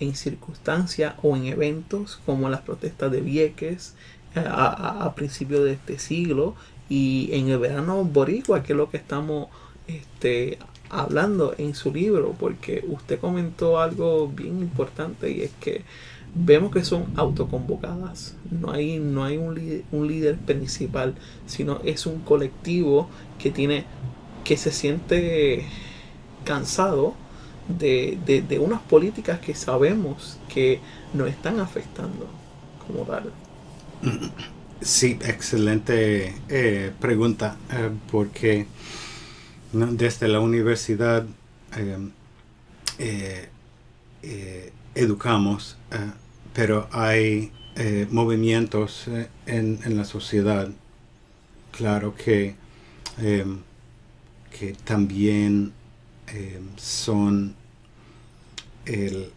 [0.00, 3.94] en circunstancias o en eventos como las protestas de Vieques
[4.34, 6.54] eh, a, principios de este siglo
[6.88, 9.48] y en el verano boricua, que es lo que estamos
[9.86, 10.58] este,
[10.90, 15.82] hablando en su libro, porque usted comentó algo bien importante y es que
[16.34, 18.34] vemos que son autoconvocadas.
[18.50, 21.14] No hay, no hay un, un líder principal,
[21.46, 23.84] sino es un colectivo que tiene
[24.46, 25.64] que se siente
[26.44, 27.14] cansado
[27.68, 30.80] de, de, unas políticas que sabemos que
[31.12, 32.28] nos están afectando
[32.86, 33.32] como tal.
[34.80, 38.66] Sí, excelente eh, pregunta, eh, porque
[39.72, 41.26] desde la universidad
[42.98, 43.50] eh,
[44.94, 45.76] educamos
[46.56, 47.52] pero hay
[48.10, 50.70] movimientos eh, en, la sociedad,
[51.70, 52.54] claro que,
[54.58, 55.72] que también
[56.28, 57.54] em, son
[58.84, 59.30] el,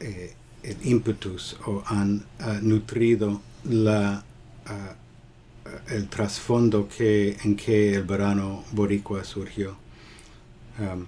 [0.00, 2.24] eh, el impetus o han
[2.62, 4.24] nutrido la,
[5.90, 9.76] el trasfondo en que el verano boricua surgió.
[10.78, 11.06] Em,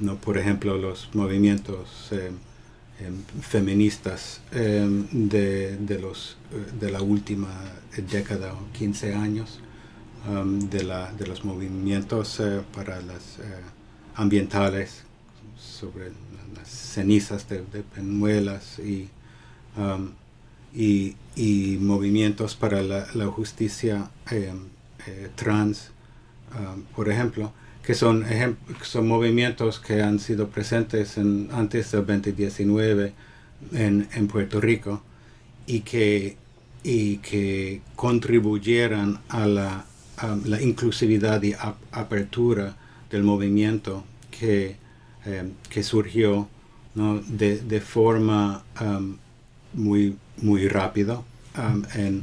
[0.00, 2.12] no, por ejemplo, los movimientos
[3.00, 7.50] Em, feministas em, de, de, los, eh, de la última
[7.96, 9.58] década o 15 años,
[10.28, 13.60] em, de, la, de los movimientos eh, para las eh,
[14.14, 15.02] ambientales
[15.58, 16.12] sobre
[16.54, 19.08] las cenizas de, de penuelas y,
[20.74, 24.10] y, y, movimientos para la, la justicia
[25.36, 25.90] trans,
[26.94, 27.52] por ejemplo
[27.84, 28.24] que son,
[28.82, 33.12] son movimientos que han sido presentes en, antes del 2019
[33.72, 35.02] en, en Puerto Rico
[35.66, 36.36] y que
[36.84, 39.86] y que contribuyeran a la,
[40.44, 41.54] la inclusividad y
[41.92, 42.76] apertura
[43.10, 44.76] del movimiento que,
[45.24, 46.48] em, que surgió
[46.94, 48.62] de, de, forma
[49.72, 51.22] muy, muy rápida
[51.94, 52.22] en,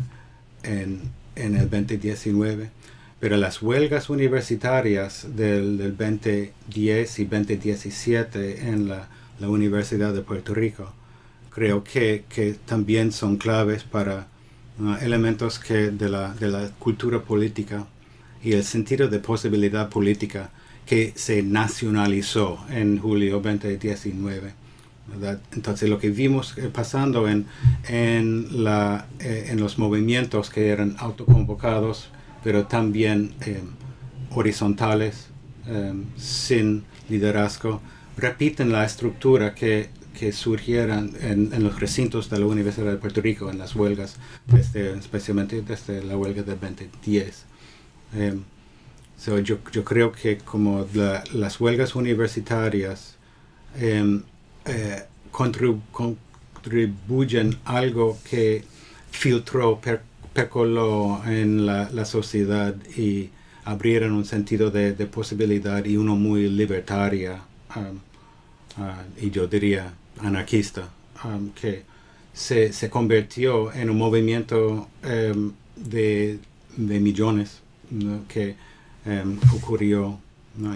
[0.63, 1.01] en,
[1.35, 2.69] en, el 2019.
[3.19, 10.53] Pero las huelgas universitarias del, del 2010 y 2017 en la, la Universidad de Puerto
[10.53, 10.93] Rico
[11.51, 14.27] creo que, que también son claves para
[14.79, 17.87] uh, elementos que de la, de la cultura política
[18.43, 20.49] y el sentido de posibilidad política
[20.85, 24.53] que se nacionalizó en julio 2019.
[25.53, 27.45] Entonces lo que vimos eh, pasando en,
[27.87, 32.09] en, la, eh, en los movimientos que eran autoconvocados,
[32.43, 33.71] pero también em,
[34.31, 35.27] horizontales,
[35.67, 37.81] em, sin liderazgo,
[38.17, 39.89] repiten la estructura que,
[40.21, 44.95] que surgieran en, los recintos de la Universidad de Puerto Rico, en las huelgas, desde,
[44.95, 47.45] especialmente desde la huelga de 2010.
[48.13, 48.43] Um,
[49.17, 53.15] so yo, creo que como la, las huelgas universitarias
[53.81, 54.21] um,
[54.65, 58.63] eh, contribuyen algo que
[59.09, 60.03] filtró, per,
[60.33, 63.31] percoló en la, sociedad y
[63.65, 67.41] abrieron un sentido de, de posibilidad y uno muy libertaria
[67.75, 67.97] uh,
[69.19, 69.95] y yo diría
[70.25, 70.89] anarquista
[71.23, 71.83] um, que
[72.33, 76.39] se, se, convirtió en un movimiento um, de,
[76.77, 77.61] de, millones
[78.27, 78.55] que
[79.05, 80.19] um, ocurrió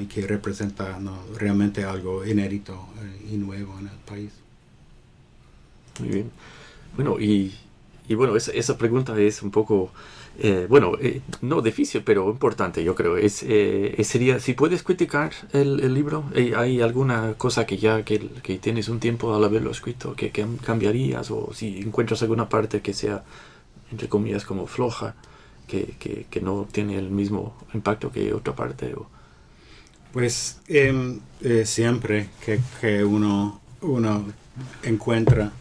[0.01, 0.97] y que representa
[1.37, 4.31] realmente algo inédito eh, y nuevo en el país.
[5.99, 6.31] Muy bien.
[6.95, 7.53] Bueno, y,
[8.07, 9.91] y bueno, esa, esa, pregunta es un poco,
[10.37, 13.17] eh, bueno, eh, no difícil, pero importante, yo creo.
[13.17, 16.25] Es, eh, sería, si puedes criticar el, el libro,
[16.57, 20.45] ¿hay alguna cosa que ya que, que, tienes un tiempo al haberlo escrito que, que,
[20.63, 23.23] cambiarías o si encuentras alguna parte que sea,
[23.91, 25.15] entre comillas, como floja,
[25.67, 25.95] que,
[26.29, 28.93] que no tiene el mismo impacto que otra parte?
[28.93, 29.07] O...
[30.11, 31.19] Pues em,
[31.63, 34.25] siempre que, que uno, uno
[34.83, 35.51] encuentra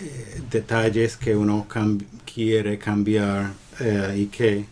[0.00, 1.66] eh, eh, detalles que uno
[2.24, 4.64] quiere cambiar eh, y que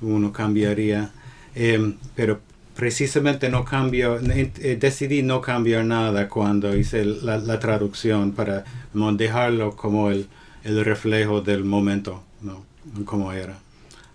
[0.00, 1.10] uno cambiaría.
[1.54, 2.40] Em, pero
[2.74, 10.26] precisamente no cambio, decidí no cambiar nada cuando hice la, traducción para dejarlo como el,
[10.64, 12.64] el, reflejo del momento, ¿no?
[13.04, 13.56] como era.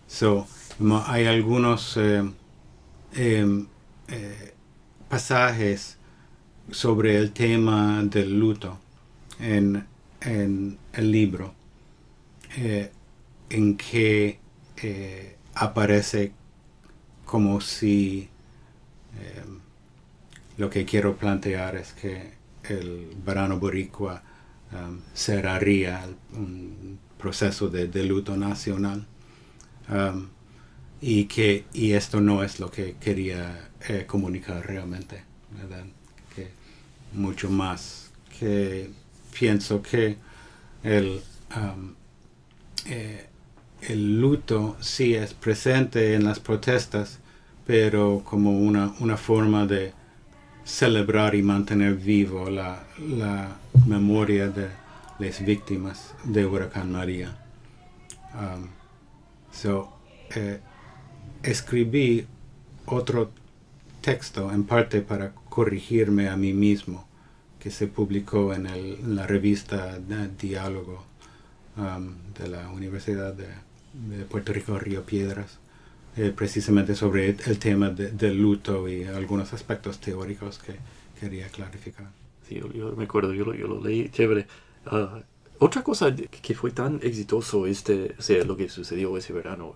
[0.08, 0.48] So,
[1.08, 3.68] hay algunos em,
[5.08, 5.98] pasajes
[6.72, 8.78] sobre el tema del luto
[9.40, 9.86] en,
[10.22, 11.54] en el libro,
[12.58, 12.92] eh,
[13.50, 14.40] en que
[14.82, 16.32] eh, aparece
[17.26, 18.30] como si
[19.20, 19.44] eh,
[20.58, 24.22] lo que quiero plantear es que el verano boricua
[24.74, 29.06] um, cerraría un proceso de, de luto nacional
[29.90, 30.28] um,
[31.02, 33.70] y que y esto no es lo que quería
[34.08, 35.86] comunicar realmente ¿verdad?
[37.14, 38.90] mucho más que
[39.40, 40.18] pienso que
[40.84, 41.22] el,
[41.56, 41.94] um,
[42.86, 43.28] eh,
[43.82, 47.20] el luto sí es presente en las protestas,
[47.66, 49.94] pero como una, una forma de
[50.66, 54.68] celebrar y mantener vivo la, la memoria de
[55.20, 57.38] las víctimas de Huracán María.
[58.34, 58.68] Um,
[59.52, 59.90] so,
[60.36, 60.60] eh,
[61.44, 62.28] escribí
[62.86, 63.32] otro
[64.02, 67.09] texto en parte para corregirme a mí mismo,
[67.60, 70.00] que se publicó en, el, la revista
[70.40, 71.04] Diálogo
[71.78, 73.48] um, de la Universidad de,
[74.30, 75.58] Puerto Rico Río Piedras,
[76.16, 80.76] eh, precisamente sobre el tema del luto y algunos aspectos teóricos que
[81.20, 82.08] quería clarificar.
[82.48, 84.46] Sí, yo, me acuerdo, yo, lo leí, chévere.
[84.86, 85.20] Ah,
[85.58, 89.76] otra cosa que fue tan exitoso este, o sea, lo que sucedió ese verano.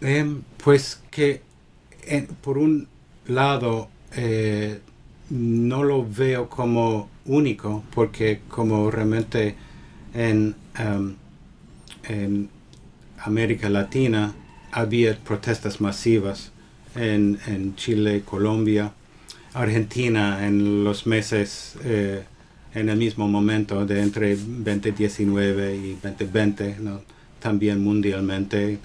[0.00, 1.42] Em, pues que
[2.42, 2.88] por un
[3.26, 4.80] lado eh,
[5.32, 9.54] no lo veo como único porque como realmente
[10.12, 11.14] en, um,
[13.18, 14.34] América Latina
[14.72, 16.52] había protestas masivas
[16.94, 18.92] en, Chile, Colombia,
[19.54, 22.24] Argentina en los meses, eh,
[22.74, 26.76] en el mismo momento de entre 2019 y 2020,
[27.40, 28.78] también mundialmente.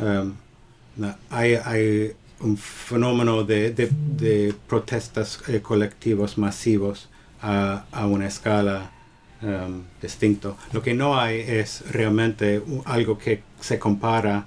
[1.30, 7.10] Hay, hay un fenómeno de, de, protestas eh, colectivos masivos
[7.42, 8.92] a, a una escala
[9.42, 10.56] um, distinta.
[10.72, 14.46] Lo que no hay es realmente algo que se compara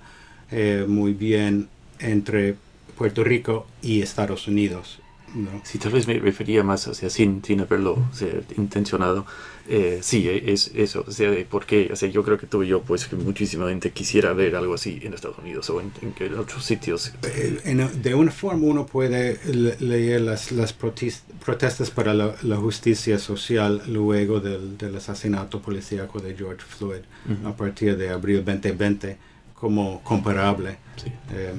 [0.50, 1.68] eh, muy bien
[1.98, 2.56] entre
[2.96, 5.00] Puerto Rico y Estados Unidos.
[5.34, 5.60] ¿No?
[5.64, 9.26] Sí, tal vez me refería más, o sea, sin, sin haberlo o sea, intencionado.
[9.68, 12.82] Eh, sí, es eso, o sea, porque o sea, yo creo que tú y yo,
[12.82, 16.64] pues, que muchísima gente quisiera ver algo así en Estados Unidos o en, en otros
[16.64, 17.12] sitios.
[17.22, 23.18] Eh, de una forma uno puede le- leer las, las protestas para la, la justicia
[23.18, 27.48] social luego del, del asesinato policíaco de George Floyd Ujú.
[27.48, 29.16] a partir de abril 2020
[29.54, 30.78] como comparable.
[30.96, 31.12] Sí.
[31.32, 31.52] Eh,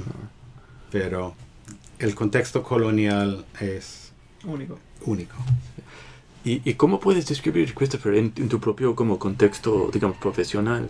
[0.91, 1.35] pero
[2.05, 4.11] el contexto colonial es
[4.43, 4.79] Único.
[5.05, 5.35] único.
[6.43, 10.89] ¿Y, y cómo puedes describir, Christopher, en, en tu propio como contexto, digamos, profesional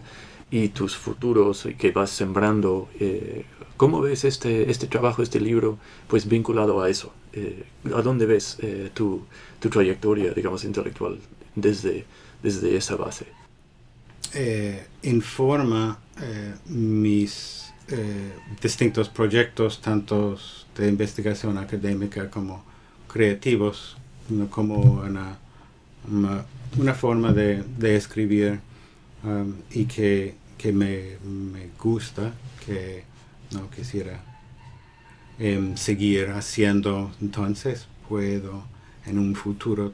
[0.50, 2.90] y tus futuros que vas sembrando?
[3.00, 3.46] eh,
[3.78, 7.14] ¿Cómo ves este, este trabajo, este libro, pues vinculado a eso?
[7.34, 7.64] Eh,
[7.96, 9.26] ¿A dónde ves eh, tu,
[9.60, 11.20] tu trayectoria, digamos, intelectual
[11.56, 12.06] desde,
[12.44, 13.26] desde esa base?
[14.34, 18.32] eh, informa eh, mis eh,
[18.62, 22.64] distintos proyectos, tantos de investigación académica como
[23.08, 23.98] creativos,
[24.50, 25.38] como una,
[26.10, 26.46] una,
[26.78, 28.60] una forma de, de escribir
[29.24, 32.34] um, y que, que me, me gusta,
[32.66, 33.04] que
[33.52, 34.24] no quisiera
[35.40, 38.64] em, seguir haciendo, entonces puedo
[39.06, 39.94] en un futuro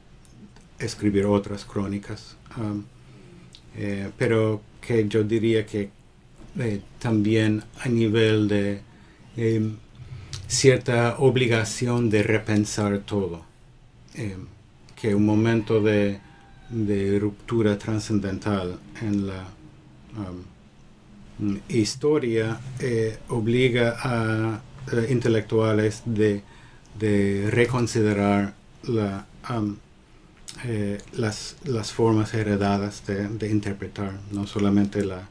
[0.80, 2.36] escribir otras crónicas.
[2.58, 2.84] um,
[3.76, 5.90] eh, pero que yo diría que
[6.60, 8.82] eh, también a nivel de
[9.38, 9.78] em,
[10.48, 13.48] cierta obligación de repensar todo,
[14.18, 14.48] Em,
[15.00, 16.20] que un momento de,
[16.72, 19.46] de ruptura trascendental en la
[21.70, 26.42] historia eh, obliga a eh, intelectuales de,
[26.98, 29.28] de reconsiderar la,
[30.66, 35.30] eh, las, las formas heredadas de, interpretar, no solamente la,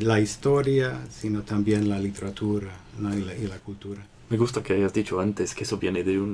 [0.00, 4.11] la, historia, sino también la literatura y, la, y la cultura.
[4.32, 6.32] Me gusta que hayas dicho antes que eso viene de un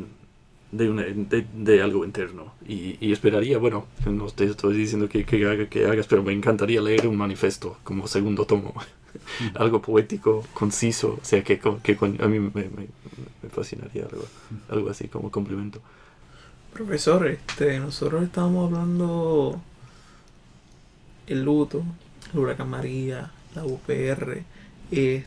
[0.73, 2.53] de, una- de, de algo interno.
[2.67, 6.33] Y, y esperaría, bueno, no te estoy diciendo que, que, haga- que hagas, pero me
[6.35, 8.75] encantaría leer un manifiesto como segundo tomo,
[9.57, 12.89] algo poético, conciso, o sea, que, con- que con- a mí me, me-
[13.43, 14.25] me fascinaría algo,
[14.71, 15.81] algo así como complemento.
[16.73, 19.61] Profesor, este, nosotros estábamos hablando
[21.27, 21.83] el luto,
[22.33, 24.43] el huracán María, la UPR,
[24.91, 25.27] este,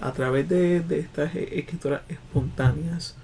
[0.00, 3.16] a través de, de estas e- escrituras espontáneas,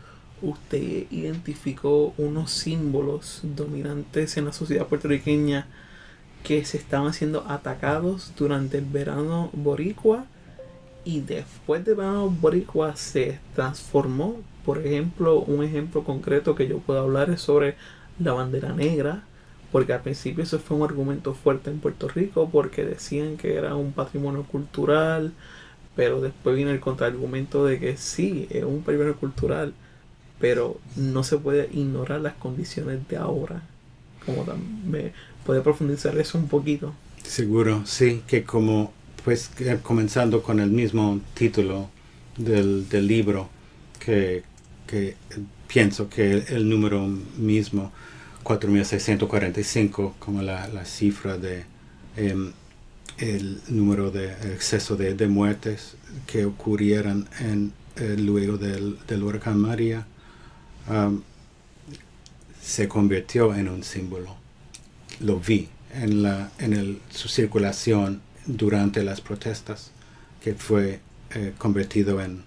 [0.43, 5.67] usted identificó unos símbolos dominantes en la sociedad puertorriqueña
[6.43, 10.25] que se estaban siendo atacados durante el verano boricua
[11.05, 14.37] y después del verano boricua se transformó.
[14.65, 17.77] Por ejemplo, un ejemplo concreto que yo puedo hablar es sobre
[18.19, 19.25] la bandera negra,
[19.73, 23.75] porque al principio eso fue un argumento fuerte en Puerto Rico porque decían que era
[23.77, 25.33] un patrimonio cultural,
[25.97, 29.75] pero después vino el contraargumento de que sí, es un patrimonio cultural,
[30.39, 33.63] pero no se puede ignorar las condiciones de ahora.
[34.25, 35.13] Como también
[35.45, 36.95] puede profundizar eso un poquito.
[37.23, 38.93] Seguro, sí, que como,
[39.25, 39.51] pues,
[39.83, 41.91] comenzando con el mismo título
[42.37, 43.49] del, del libro,
[43.99, 44.43] que,
[44.87, 45.17] que
[45.69, 47.93] pienso que el, el número mismo,
[48.45, 51.65] 4.645, como la, la cifra de
[52.17, 52.53] em,
[53.21, 55.97] el número de exceso de, muertes
[56.27, 60.07] que ocurrieran en, eh, luego del, del huracán María,
[60.89, 61.23] am,
[62.63, 64.37] se convirtió en un símbolo
[65.21, 69.91] lo vi en, la, en el- su circulación durante las protestas,
[70.43, 71.01] que fue
[71.35, 72.43] eh, convertido en,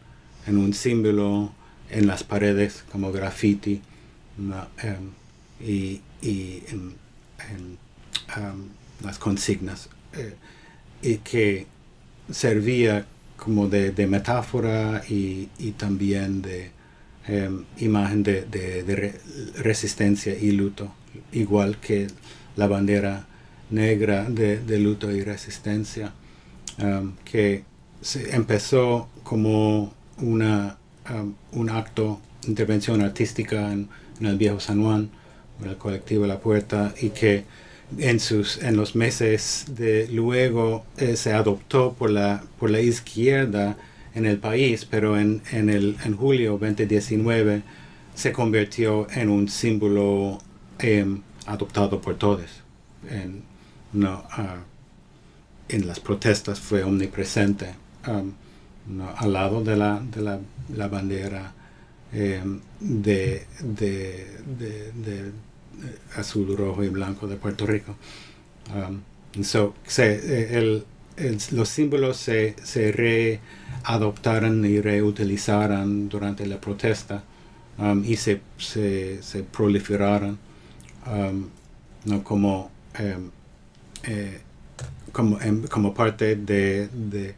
[0.48, 1.52] en un símbolo
[1.90, 3.82] en las paredes como graffiti.
[4.82, 5.12] Em,
[5.62, 6.96] y, y en,
[8.30, 8.70] am,
[9.04, 10.34] las consignas, eh,
[11.04, 11.68] y que
[12.32, 13.06] servía
[13.38, 16.72] como de, metáfora y, y también de
[17.28, 19.20] em, imagen de, de- de re-
[19.58, 20.94] resistencia y luto,
[21.32, 22.08] igual que
[22.56, 23.26] la bandera
[23.70, 26.14] negra de, luto y resistencia,
[26.80, 27.64] um, que
[28.32, 30.78] empezó como una,
[31.14, 33.88] um, un acto intervención artística en,
[34.20, 35.10] en el viejo San Juan,
[35.62, 37.46] en el colectivo La Puerta, y que
[37.98, 43.78] en, sus, en los meses de luego eh, se adoptó por la, por la izquierda
[44.16, 47.64] en el país, pero en, en, el, en julio 2019
[48.16, 50.40] se convirtió en un símbolo
[50.80, 52.46] em, adoptado por todos.
[53.10, 53.44] En,
[53.94, 54.58] no, ah,
[55.70, 57.74] en las protestas fue omnipresente,
[58.04, 60.40] al lado de la, de la,
[60.76, 61.54] la bandera
[62.12, 65.32] em, de, de,
[66.16, 67.96] azul, rojo y blanco de Puerto Rico.
[68.76, 69.02] Um,
[69.98, 70.84] eh,
[71.52, 72.92] los símbolos se, se
[73.84, 77.24] readoptaron y reutilizaron durante la protesta
[77.78, 78.42] um, y se,
[79.52, 80.40] proliferaron
[81.08, 81.50] um,
[82.06, 82.24] ¿no?
[82.24, 83.30] como, em,
[84.04, 84.42] eh,
[85.42, 87.36] em, como parte de,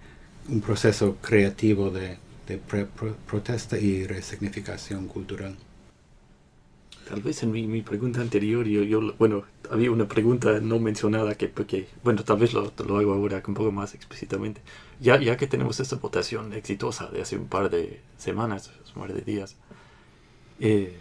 [0.47, 2.17] un proceso creativo de,
[2.47, 5.55] de protesta y resignificación cultural.
[7.07, 11.35] Tal vez en mi, mi pregunta anterior, yo, yo, bueno, había una pregunta no mencionada
[11.35, 14.61] que, porque, bueno, tal vez lo, lo hago ahora un poco más explícitamente.
[14.99, 19.13] Ya, ya que tenemos esta votación exitosa de hace un par de semanas, un par
[19.13, 19.55] de días,
[20.59, 20.97] eh,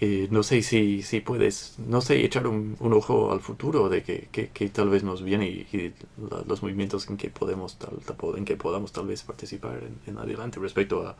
[0.00, 4.02] eh, no sé si, si puedes, no sé, echar un, un ojo al futuro de
[4.02, 5.94] que, que, que tal vez nos viene y, y
[6.30, 7.98] la- los movimientos en que podemos, tal-
[8.36, 11.16] en que podamos tal vez participar en, en adelante respecto a,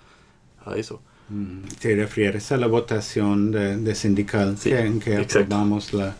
[0.66, 1.00] a eso.
[1.28, 6.14] Mm, Te refieres a la votación de, de sindical Sí, que, en que aprobamos la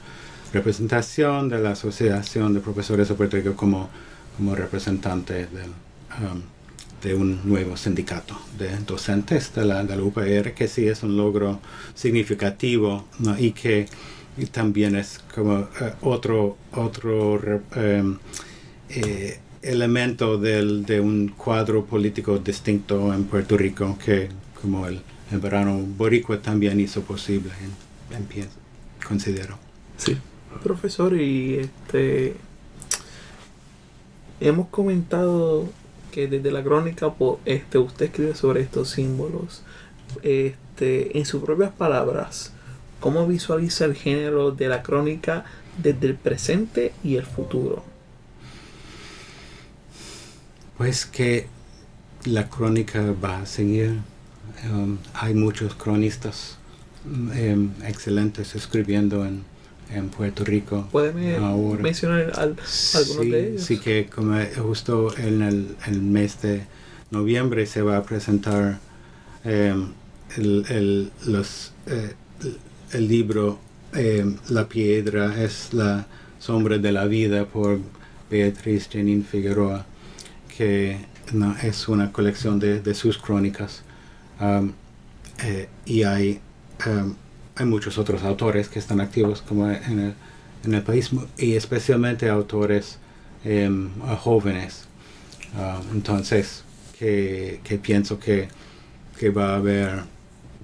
[0.53, 3.89] representación de la Asociación de Profesores de Puerto Rico como,
[4.37, 5.71] como representante del,
[6.21, 6.43] um,
[7.03, 11.17] de un nuevo sindicato de docentes de la, de la UPR, que sí es un
[11.17, 11.61] logro
[11.95, 13.39] significativo ¿no?
[13.39, 13.87] y que
[14.39, 17.41] y también es como eh, otro, otro
[17.75, 24.29] eh, elemento del, de un cuadro político distinto en Puerto Rico que
[24.61, 27.51] como el, el verano boricua también hizo posible,
[28.11, 28.49] en, en pie-
[29.07, 29.59] considero.
[29.97, 30.17] Sí.
[30.63, 32.37] Profesor, y este
[34.41, 35.69] hemos comentado
[36.13, 37.13] que desde la crónica
[37.45, 39.63] este usted escribe sobre estos símbolos.
[40.23, 42.53] Este, en sus propias palabras,
[43.01, 45.45] ¿cómo visualiza el género de la crónica
[45.77, 47.85] desde el presente y el futuro?
[50.79, 51.49] Pues que
[52.25, 53.99] la crónica va a seguir.
[54.73, 56.57] Um, hay muchos cronistas
[57.05, 59.43] mm, em, excelentes escribiendo en,
[59.93, 60.89] en Puerto Rico.
[60.91, 61.83] ¿Puede ahora.
[61.83, 62.57] mencionar al-
[62.95, 63.63] algunos sí, de ellos?
[63.63, 66.63] Sí, que como justo en el, el mes de
[67.11, 68.79] noviembre se va a presentar
[69.45, 69.89] em,
[70.37, 72.15] el, el- los, eh,
[72.93, 73.59] el- libro
[73.93, 76.07] em, La piedra es la
[76.41, 77.79] sombra de la vida por
[78.31, 79.87] Beatriz Janine Figueroa,
[80.57, 80.99] que
[81.33, 83.83] no, es una colección de, de sus crónicas.
[84.39, 84.73] Am,
[85.43, 86.41] eh, y hay,
[86.85, 87.15] em,
[87.55, 90.15] hay muchos otros autores que están activos como en el,
[90.65, 92.99] en el país y especialmente autores
[93.45, 94.85] em, jóvenes.
[95.57, 96.65] Ah, entonces,
[96.99, 98.49] que, que pienso que,
[99.19, 100.05] que va a haber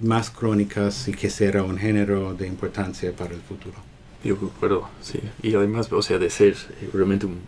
[0.02, 3.76] más crónicas y que será un género de importancia para el futuro.
[4.24, 5.20] Yo concuerdo, sí.
[5.42, 6.56] Y además, o sea, de ser
[6.92, 7.40] realmente un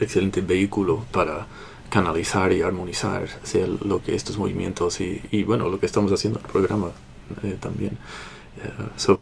[0.00, 1.46] excelente vehículo para
[1.92, 6.38] canalizar y armonizar sea, lo que estos movimientos y, y, bueno, lo que estamos haciendo
[6.38, 6.90] en el programa
[7.42, 7.92] eh, también.
[8.56, 9.20] Eh, so,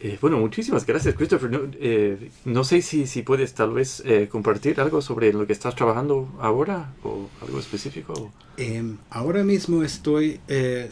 [0.00, 1.50] eh, bueno, muchísimas gracias, Christopher.
[1.50, 5.52] No, eh, no sé si, si puedes tal vez eh, compartir algo sobre lo que
[5.52, 8.32] estás trabajando ahora o algo específico.
[8.56, 10.90] Em, ahora mismo estoy eh,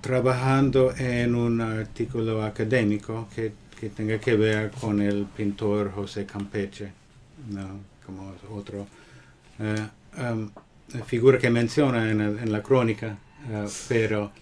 [0.00, 6.92] trabajando en un artículo académico que, que tenga que ver con el pintor José Campeche,
[7.50, 7.92] ¿no?
[8.06, 8.86] como otro
[10.18, 10.50] um,
[11.06, 14.32] figura que menciona en, el- en la crónica, eh, pero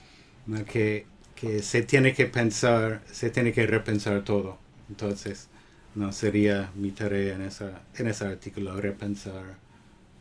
[0.47, 0.65] ¿no?
[0.65, 4.59] que, que se tiene que pensar, se tiene que repensar todo.
[4.89, 5.49] Entonces,
[5.95, 9.59] no sería mi tarea en, esa, en ese artículo repensar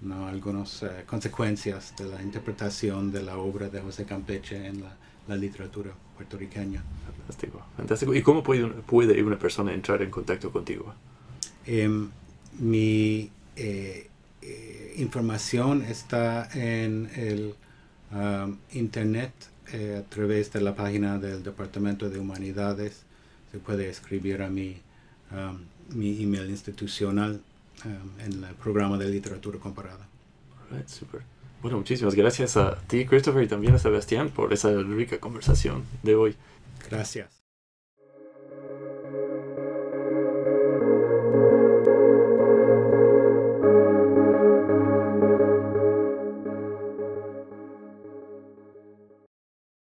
[0.01, 0.27] ¿no?
[0.27, 4.97] algunas eh, consecuencias de la interpretación de la obra de José Campeche en la,
[5.27, 6.83] la literatura puertorriqueña.
[7.05, 8.13] Fantástico, fantástico.
[8.13, 10.93] ¿Y cómo puede, puede una persona entrar en contacto contigo?
[11.65, 12.09] Em,
[12.59, 14.08] mi eh, eh,
[14.99, 17.55] información está en el
[18.11, 19.31] um, internet
[19.73, 23.03] eh, a través de la página del Departamento de Humanidades.
[23.51, 24.77] Se puede escribir a mi,
[25.31, 25.59] um,
[25.97, 27.41] mi email institucional
[27.85, 30.07] um, en el programa de literatura comparada.
[30.69, 31.21] Alright, super.
[31.61, 36.15] Bueno, muchísimas gracias a ti, Christopher, y también a Sebastián por esa rica conversación de
[36.15, 36.35] hoy.
[36.89, 37.38] Gracias.